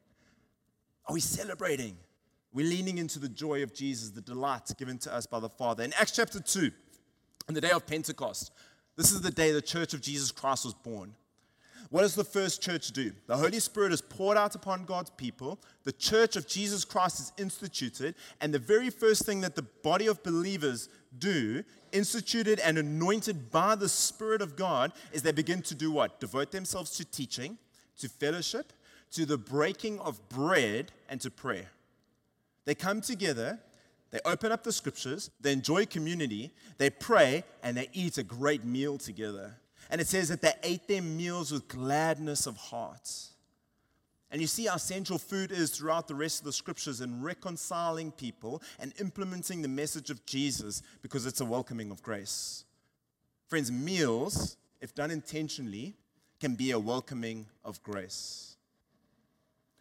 [1.06, 1.96] Are we celebrating?
[2.52, 5.84] We're leaning into the joy of Jesus, the delight given to us by the Father.
[5.84, 6.70] In Acts chapter 2,
[7.48, 8.52] on the day of Pentecost,
[8.96, 11.14] this is the day the church of Jesus Christ was born.
[11.90, 13.12] What does the first church do?
[13.26, 15.58] The Holy Spirit is poured out upon God's people.
[15.84, 18.14] The church of Jesus Christ is instituted.
[18.40, 23.74] And the very first thing that the body of believers do, instituted and anointed by
[23.74, 26.20] the Spirit of God, is they begin to do what?
[26.20, 27.58] Devote themselves to teaching,
[27.98, 28.72] to fellowship,
[29.10, 31.70] to the breaking of bread, and to prayer.
[32.66, 33.58] They come together
[34.10, 38.64] they open up the scriptures, they enjoy community, they pray, and they eat a great
[38.64, 39.54] meal together.
[39.90, 43.10] And it says that they ate their meals with gladness of heart.
[44.30, 48.12] And you see how central food is throughout the rest of the scriptures in reconciling
[48.12, 52.64] people and implementing the message of Jesus because it's a welcoming of grace.
[53.48, 55.96] Friends, meals, if done intentionally,
[56.40, 58.49] can be a welcoming of grace.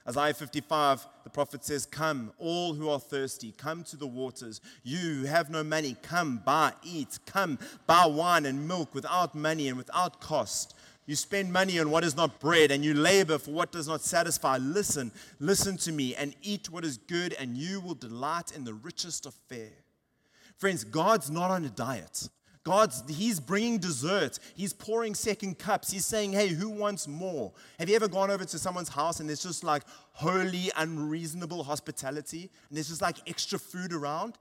[0.09, 4.59] Isaiah 55, the prophet says, Come, all who are thirsty, come to the waters.
[4.81, 7.19] You who have no money, come, buy, eat.
[7.27, 10.73] Come, buy wine and milk without money and without cost.
[11.05, 14.01] You spend money on what is not bread, and you labor for what does not
[14.01, 14.57] satisfy.
[14.57, 18.73] Listen, listen to me, and eat what is good, and you will delight in the
[18.73, 19.69] richest of fare.
[20.57, 22.29] Friends, God's not on a diet.
[22.69, 24.37] God's, He's bringing dessert.
[24.53, 25.89] He's pouring second cups.
[25.89, 27.51] He's saying, hey, who wants more?
[27.79, 32.51] Have you ever gone over to someone's house and there's just like holy, unreasonable hospitality
[32.69, 34.35] and there's just like extra food around?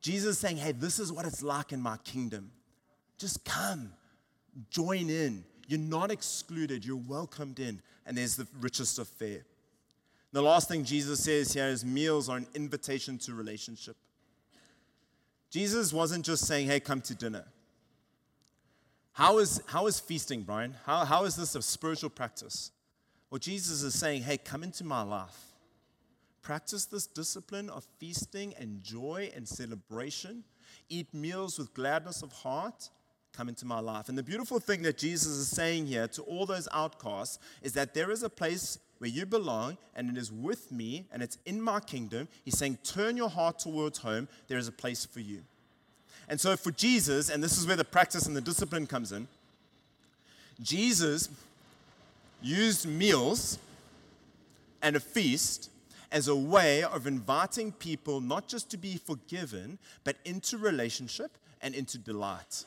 [0.00, 2.52] Jesus is saying, hey, this is what it's like in my kingdom.
[3.18, 3.92] Just come,
[4.70, 5.44] join in.
[5.66, 7.82] You're not excluded, you're welcomed in.
[8.06, 9.44] And there's the richest of fare.
[10.30, 13.96] The last thing Jesus says here is meals are an invitation to relationship.
[15.50, 17.46] Jesus wasn't just saying, hey, come to dinner.
[19.14, 20.74] How is, how is feasting, Brian?
[20.84, 22.72] How, how is this a spiritual practice?
[23.30, 25.52] Well, Jesus is saying, hey, come into my life.
[26.42, 30.42] Practice this discipline of feasting and joy and celebration.
[30.88, 32.90] Eat meals with gladness of heart.
[33.32, 34.08] Come into my life.
[34.08, 37.94] And the beautiful thing that Jesus is saying here to all those outcasts is that
[37.94, 41.62] there is a place where you belong and it is with me and it's in
[41.62, 42.26] my kingdom.
[42.44, 44.26] He's saying, turn your heart towards home.
[44.48, 45.42] There is a place for you.
[46.28, 49.28] And so for Jesus, and this is where the practice and the discipline comes in,
[50.62, 51.28] Jesus
[52.42, 53.58] used meals
[54.82, 55.70] and a feast
[56.12, 61.74] as a way of inviting people not just to be forgiven, but into relationship and
[61.74, 62.64] into delight.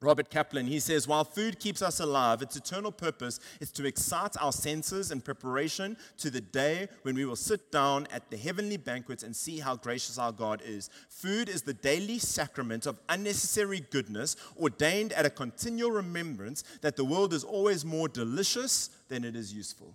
[0.00, 4.36] Robert Capon, he says, while food keeps us alive, its eternal purpose is to excite
[4.40, 8.76] our senses in preparation to the day when we will sit down at the heavenly
[8.76, 10.90] banquets and see how gracious our God is.
[11.08, 17.04] Food is the daily sacrament of unnecessary goodness, ordained at a continual remembrance that the
[17.04, 19.94] world is always more delicious than it is useful.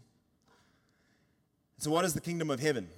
[1.78, 2.90] So, what is the kingdom of heaven?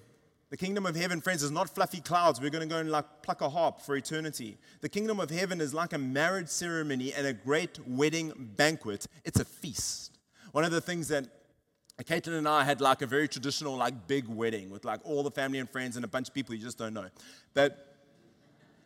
[0.53, 2.39] The kingdom of heaven, friends, is not fluffy clouds.
[2.39, 4.55] We're going to go and like pluck a harp for eternity.
[4.81, 9.07] The kingdom of heaven is like a marriage ceremony and a great wedding banquet.
[9.25, 10.11] It's a feast.
[10.51, 11.25] One of the things that
[12.03, 15.31] Caitlin and I had like a very traditional, like big wedding with like all the
[15.31, 17.07] family and friends and a bunch of people you just don't know.
[17.55, 17.95] But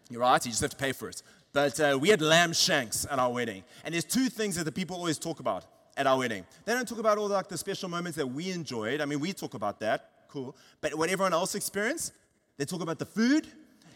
[0.10, 1.22] you're right, you just have to pay for it.
[1.52, 3.66] But uh, we had lamb shanks at our wedding.
[3.84, 5.66] And there's two things that the people always talk about
[5.98, 6.46] at our wedding.
[6.64, 9.02] They don't talk about all the, like the special moments that we enjoyed.
[9.02, 10.56] I mean, we talk about that, cool.
[10.82, 12.14] But what everyone else experienced,
[12.58, 13.48] they talk about the food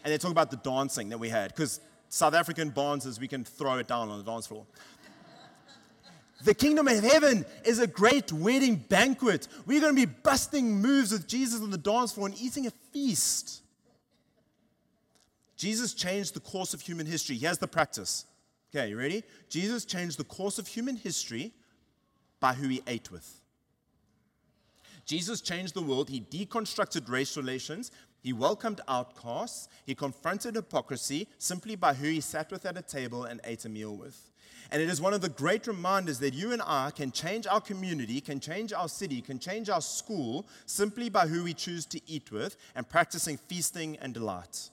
[0.04, 1.54] and they talk about the dancing that we had.
[1.54, 4.66] Because South African dances, we can throw it down on the dance floor.
[6.44, 9.46] The kingdom of heaven is a great wedding banquet.
[9.64, 12.72] We're going to be busting moves with Jesus on the dance floor and eating a
[12.92, 13.62] feast.
[15.56, 17.36] Jesus changed the course of human history.
[17.36, 18.26] Here's the practice.
[18.74, 19.22] Okay, you ready?
[19.48, 21.52] Jesus changed the course of human history
[22.40, 23.42] by who he ate with.
[25.04, 26.08] Jesus changed the world.
[26.08, 27.90] He deconstructed race relations.
[28.22, 29.68] He welcomed outcasts.
[29.84, 33.68] He confronted hypocrisy simply by who he sat with at a table and ate a
[33.68, 34.30] meal with.
[34.70, 37.60] And it is one of the great reminders that you and I can change our
[37.60, 42.00] community, can change our city, can change our school simply by who we choose to
[42.06, 44.70] eat with and practicing feasting and delight.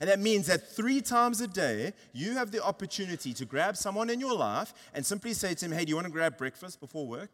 [0.00, 4.08] And that means that three times a day, you have the opportunity to grab someone
[4.08, 6.80] in your life and simply say to him, Hey, do you want to grab breakfast
[6.80, 7.30] before work?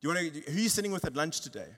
[0.00, 1.68] Do you want to, who are you sitting with at lunch today?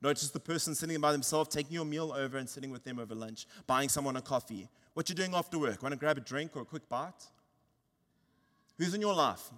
[0.00, 2.98] Not just the person sitting by themselves, taking your meal over and sitting with them
[2.98, 4.68] over lunch, buying someone a coffee.
[4.94, 5.80] What you doing after work?
[5.82, 7.12] Want to grab a drink or a quick bite?
[8.78, 9.50] Who's in your life?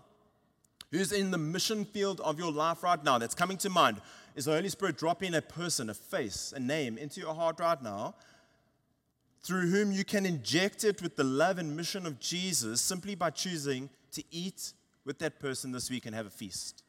[0.91, 4.01] Who's in the mission field of your life right now that's coming to mind?
[4.37, 7.83] Is the Holy Spirit dropping a person, a face, a name into your heart right
[7.83, 8.15] now
[9.43, 13.31] through whom you can inject it with the love and mission of Jesus simply by
[13.31, 14.73] choosing to eat
[15.05, 16.84] with that person this week and have a feast?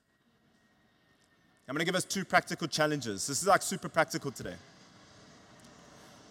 [1.68, 3.26] I'm going to give us two practical challenges.
[3.26, 4.56] This is like super practical today.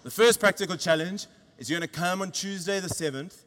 [0.05, 1.27] The first practical challenge
[1.59, 3.43] is you're going to come on Tuesday the 7th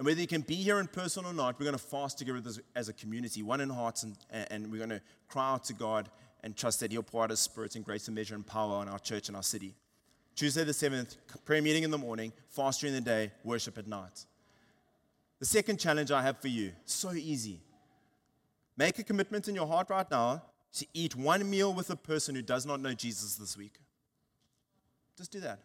[0.00, 2.40] and whether you can be here in person or not, we're going to fast together
[2.74, 4.16] as a community, one in hearts, and,
[4.50, 6.08] and we're going to cry out to God
[6.42, 8.88] and trust that He'll pour out His Spirit in grace and measure and power on
[8.88, 9.74] our church and our city.
[10.34, 14.24] Tuesday the 7th, prayer meeting in the morning, fast during the day, worship at night.
[15.38, 17.60] The second challenge I have for you, so easy.
[18.78, 20.40] Make a commitment in your heart right now
[20.74, 23.74] to eat one meal with a person who does not know Jesus this week.
[25.16, 25.60] Just do that.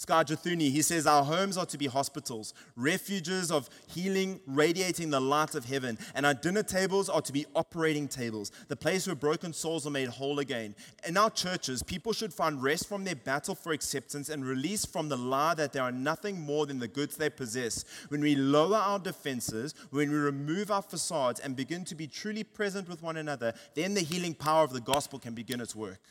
[0.00, 5.20] Skye Jethani, he says, Our homes are to be hospitals, refuges of healing, radiating the
[5.20, 5.98] light of heaven.
[6.14, 9.90] And our dinner tables are to be operating tables, the place where broken souls are
[9.90, 10.76] made whole again.
[11.04, 15.08] In our churches, people should find rest from their battle for acceptance and release from
[15.08, 17.84] the lie that they are nothing more than the goods they possess.
[18.06, 22.44] When we lower our defenses, when we remove our facades and begin to be truly
[22.44, 26.02] present with one another, then the healing power of the gospel can begin its work.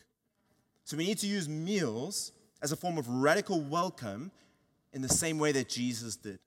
[0.83, 4.32] So we need to use meals as a form of radical welcome
[4.93, 6.39] in the same way that Jesus did.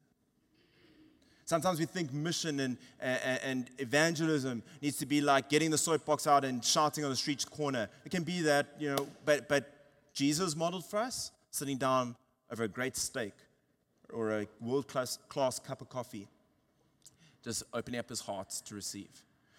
[1.45, 6.29] Sometimes we think mission and, and, and, evangelism needs to be like getting the soapbox
[6.29, 7.89] out and shouting on the street corner.
[8.05, 9.69] It can be that, you know, but, but
[10.15, 12.15] Jesus modeled for us sitting down
[12.53, 13.33] over a great steak
[14.13, 16.29] or a world class, class cup of coffee,
[17.43, 19.11] just opening up his heart to receive.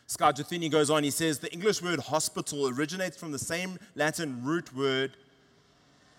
[0.08, 4.44] Skye Jethani goes on, he says, the English word hospital originates from the same Latin
[4.46, 5.18] root word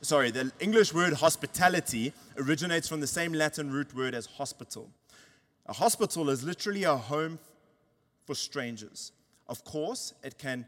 [0.02, 4.90] sorry, the English word hospitality originates from the same Latin root word as hospital.
[5.66, 7.38] A hospital is literally a home
[8.26, 9.12] for strangers.
[9.48, 10.66] Of course, it, can,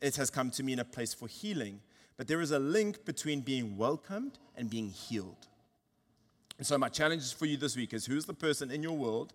[0.00, 1.80] it has come to mean a place for healing,
[2.16, 5.48] but there is a link between being welcomed and being healed.
[6.58, 9.34] And so, my challenge for you this week is who's the person in your world,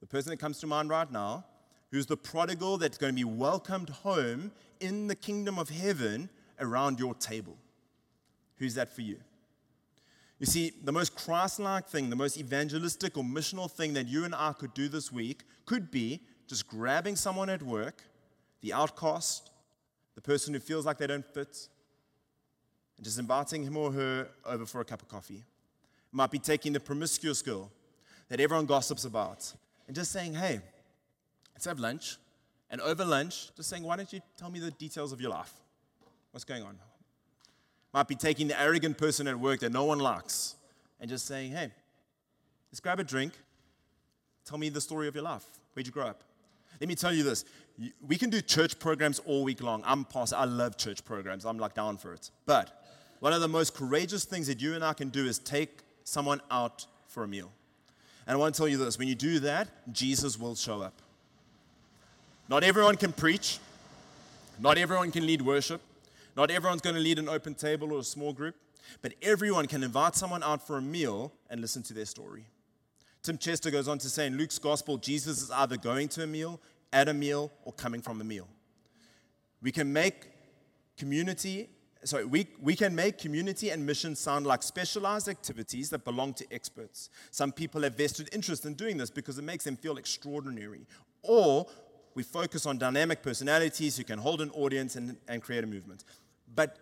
[0.00, 1.44] the person that comes to mind right now,
[1.90, 6.28] who's the prodigal that's going to be welcomed home in the kingdom of heaven
[6.60, 7.56] around your table?
[8.58, 9.18] Who's that for you?
[10.38, 14.24] You see, the most Christ like thing, the most evangelistic or missional thing that you
[14.24, 18.02] and I could do this week could be just grabbing someone at work,
[18.60, 19.50] the outcast,
[20.14, 21.68] the person who feels like they don't fit,
[22.96, 25.44] and just inviting him or her over for a cup of coffee.
[26.12, 27.70] It might be taking the promiscuous girl
[28.28, 29.52] that everyone gossips about
[29.86, 30.60] and just saying, hey,
[31.54, 32.16] let's have lunch.
[32.70, 35.52] And over lunch, just saying, why don't you tell me the details of your life?
[36.30, 36.78] What's going on?
[37.98, 40.54] Might be taking the arrogant person at work that no one likes
[41.00, 41.68] and just saying, hey,
[42.70, 43.32] let's grab a drink.
[44.44, 45.44] Tell me the story of your life.
[45.72, 46.22] Where'd you grow up?
[46.80, 47.44] Let me tell you this.
[48.06, 49.82] We can do church programs all week long.
[49.84, 50.36] I'm pastor.
[50.36, 51.44] I love church programs.
[51.44, 52.30] I'm like down for it.
[52.46, 52.84] But
[53.18, 56.40] one of the most courageous things that you and I can do is take someone
[56.52, 57.50] out for a meal.
[58.28, 60.94] And I want to tell you this when you do that, Jesus will show up.
[62.48, 63.58] Not everyone can preach,
[64.60, 65.80] not everyone can lead worship,
[66.38, 68.54] not everyone's going to lead an open table or a small group.
[69.02, 72.46] But everyone can invite someone out for a meal and listen to their story.
[73.24, 76.28] Tim Chester goes on to say in Luke's gospel, Jesus is either going to a
[76.28, 76.60] meal,
[76.92, 78.46] at a meal, or coming from a meal.
[79.60, 80.30] We can make
[80.96, 81.70] community,
[82.04, 86.46] sorry, we, we can make community and mission sound like specialized activities that belong to
[86.52, 87.10] experts.
[87.32, 90.86] Some people have vested interest in doing this because it makes them feel extraordinary.
[91.22, 91.66] Or
[92.14, 96.04] we focus on dynamic personalities who can hold an audience and, and create a movement.
[96.54, 96.78] But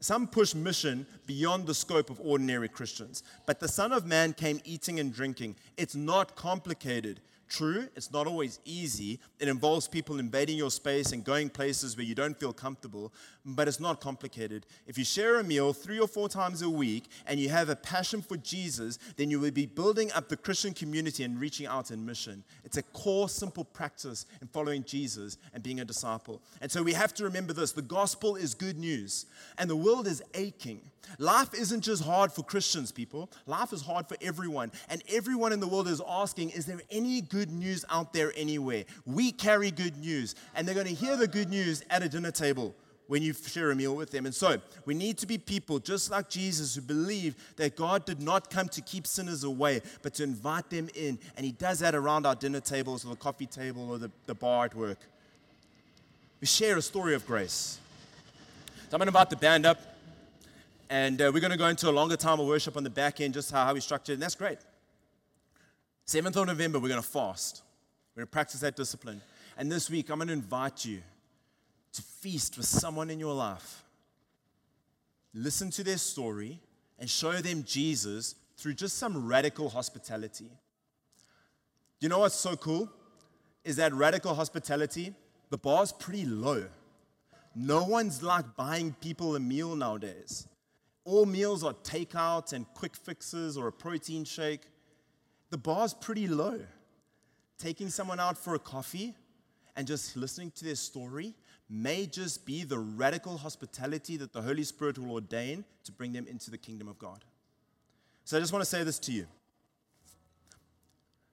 [0.00, 3.22] some push mission beyond the scope of ordinary Christians.
[3.46, 5.56] But the Son of Man came eating and drinking.
[5.76, 7.20] It's not complicated.
[7.50, 9.18] True, it's not always easy.
[9.40, 13.12] It involves people invading your space and going places where you don't feel comfortable,
[13.44, 14.66] but it's not complicated.
[14.86, 17.74] If you share a meal three or four times a week and you have a
[17.74, 21.90] passion for Jesus, then you will be building up the Christian community and reaching out
[21.90, 22.44] in mission.
[22.62, 26.40] It's a core, simple practice in following Jesus and being a disciple.
[26.60, 29.26] And so we have to remember this the gospel is good news,
[29.58, 30.82] and the world is aching.
[31.18, 33.30] Life isn't just hard for Christians, people.
[33.46, 34.70] Life is hard for everyone.
[34.88, 38.84] And everyone in the world is asking, is there any good news out there anywhere?
[39.06, 40.34] We carry good news.
[40.54, 42.74] And they're going to hear the good news at a dinner table
[43.10, 44.24] when you share a meal with them.
[44.24, 48.22] And so we need to be people just like Jesus who believe that God did
[48.22, 51.18] not come to keep sinners away, but to invite them in.
[51.36, 54.34] And He does that around our dinner tables or the coffee table or the, the
[54.34, 54.98] bar at work.
[56.40, 57.80] We share a story of grace.
[58.88, 59.89] So I'm going to invite the band up.
[60.90, 63.20] And uh, we're going to go into a longer time of worship on the back
[63.20, 64.58] end, just how, how we structured, and that's great.
[66.04, 67.62] 7th of November, we're going to fast.
[68.12, 69.20] We're going to practice that discipline.
[69.56, 71.00] And this week, I'm going to invite you
[71.92, 73.84] to feast with someone in your life.
[75.32, 76.58] Listen to their story
[76.98, 80.50] and show them Jesus through just some radical hospitality.
[82.00, 82.90] You know what's so cool?
[83.62, 85.14] Is that radical hospitality,
[85.50, 86.64] the bar's pretty low.
[87.54, 90.48] No one's like buying people a meal nowadays
[91.10, 94.62] all meals are takeout and quick fixes or a protein shake,
[95.50, 96.60] the bar's pretty low.
[97.58, 99.14] Taking someone out for a coffee
[99.74, 101.34] and just listening to their story
[101.68, 106.26] may just be the radical hospitality that the Holy Spirit will ordain to bring them
[106.28, 107.24] into the kingdom of God.
[108.24, 109.26] So I just want to say this to you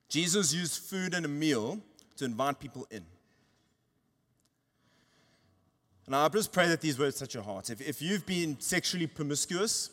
[0.10, 1.80] Jesus used food and a meal
[2.16, 3.06] to invite people in.
[6.08, 7.70] And I just pray that these words touch your heart.
[7.70, 9.92] If, if you've been sexually promiscuous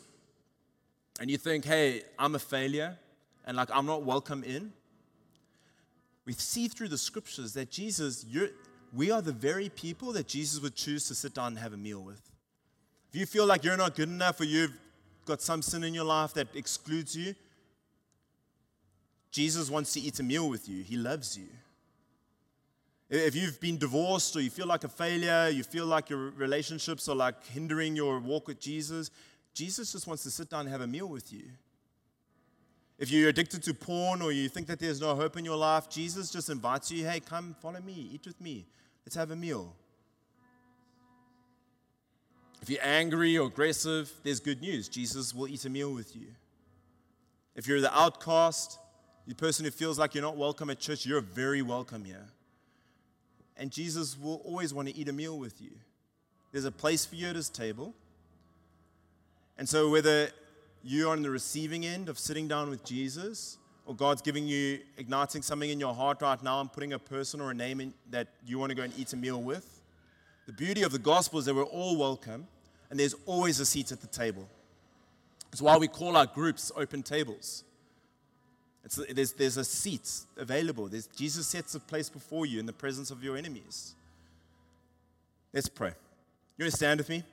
[1.19, 2.97] and you think, hey, I'm a failure
[3.45, 4.71] and like I'm not welcome in,
[6.25, 8.25] we see through the scriptures that Jesus,
[8.93, 11.77] we are the very people that Jesus would choose to sit down and have a
[11.77, 12.21] meal with.
[13.13, 14.73] If you feel like you're not good enough or you've
[15.25, 17.35] got some sin in your life that excludes you,
[19.31, 20.81] Jesus wants to eat a meal with you.
[20.81, 21.47] He loves you.
[23.09, 27.07] If you've been divorced or you feel like a failure, you feel like your relationships
[27.07, 29.11] are like hindering your walk with Jesus,
[29.53, 31.43] Jesus just wants to sit down and have a meal with you.
[32.97, 35.89] If you're addicted to porn or you think that there's no hope in your life,
[35.89, 38.65] Jesus just invites you, hey, come follow me, eat with me,
[39.05, 39.75] let's have a meal.
[42.61, 44.89] If you're angry or aggressive, there's good news.
[44.89, 46.27] Jesus will eat a meal with you.
[47.55, 48.79] If you're the outcast,
[49.27, 52.25] the person who feels like you're not welcome at church, you're very welcome here
[53.57, 55.71] and Jesus will always want to eat a meal with you.
[56.51, 57.93] There's a place for you at his table.
[59.57, 60.29] And so, whether
[60.83, 64.79] you are on the receiving end of sitting down with Jesus, or God's giving you,
[64.97, 67.93] igniting something in your heart right now and putting a person or a name in,
[68.09, 69.81] that you want to go and eat a meal with,
[70.45, 72.47] the beauty of the gospel is that we're all welcome
[72.89, 74.47] and there's always a seat at the table.
[75.51, 77.63] It's why we call our groups open tables.
[79.09, 80.87] There's, there's a seat available.
[80.87, 83.95] There's, Jesus sets a place before you in the presence of your enemies.
[85.53, 85.93] Let's pray.
[86.57, 87.23] You want to stand with me?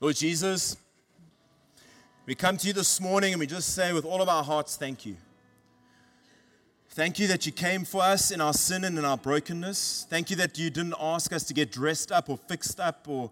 [0.00, 0.76] Lord Jesus,
[2.24, 4.76] we come to you this morning and we just say with all of our hearts,
[4.76, 5.16] thank you.
[6.90, 10.06] Thank you that you came for us in our sin and in our brokenness.
[10.08, 13.30] Thank you that you didn't ask us to get dressed up or fixed up or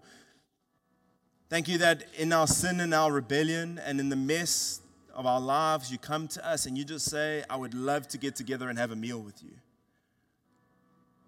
[1.47, 4.81] Thank you that in our sin and our rebellion and in the mess
[5.15, 8.17] of our lives, you come to us and you just say, I would love to
[8.17, 9.51] get together and have a meal with you.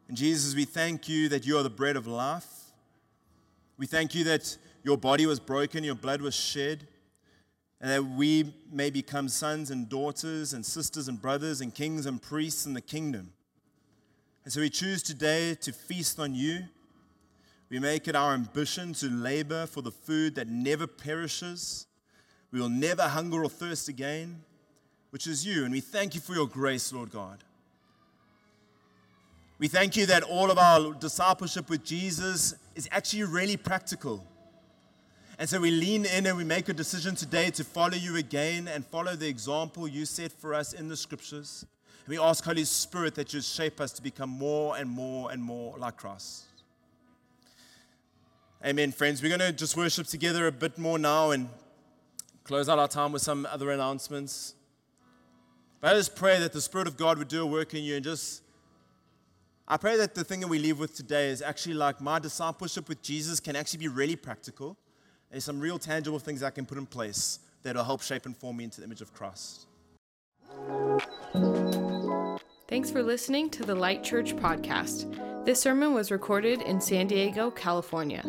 [0.10, 2.46] And Jesus, we thank you that you are the bread of life.
[3.78, 6.88] We thank you that your body was broken, your blood was shed,
[7.80, 12.22] and that we may become sons and daughters and sisters and brothers and kings and
[12.22, 13.32] priests in the kingdom.
[14.44, 16.62] And so we choose today to feast on you.
[17.70, 21.86] We make it our ambition to labor for the food that never perishes
[22.52, 24.41] we will never hunger or thirst again,
[25.10, 25.64] which is you.
[25.64, 27.43] And we thank you for your grace, Lord God.
[29.60, 34.24] We thank you that all of our discipleship with Jesus is actually really practical.
[35.39, 38.68] And so we lean in and we make a decision today to follow you again
[38.68, 41.66] and follow the example you set for us in the scriptures.
[42.06, 45.41] And we ask, Holy Spirit, that you shape us to become more and more and
[45.41, 46.45] more like Christ.
[48.66, 49.22] Amen, friends.
[49.22, 51.50] We're going to just worship together a bit more now and
[52.48, 54.56] close out our time with some other announcements.
[55.82, 57.95] But I just pray that the Spirit of God would do a work in you
[57.95, 58.41] and just.
[59.68, 62.88] I pray that the thing that we leave with today is actually like my discipleship
[62.88, 64.78] with Jesus can actually be really practical.
[65.30, 68.36] There's some real tangible things I can put in place that will help shape and
[68.36, 69.68] form me into the image of Christ.
[72.70, 75.45] Thanks for listening to the Light Church podcast.
[75.45, 78.24] This sermon was recorded in San Diego, California.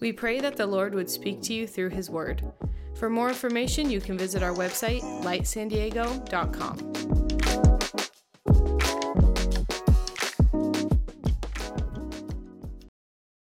[0.00, 2.42] We pray that the Lord would speak to you through his word.
[2.94, 7.41] For more information, you can visit our website, lightsandiego.com.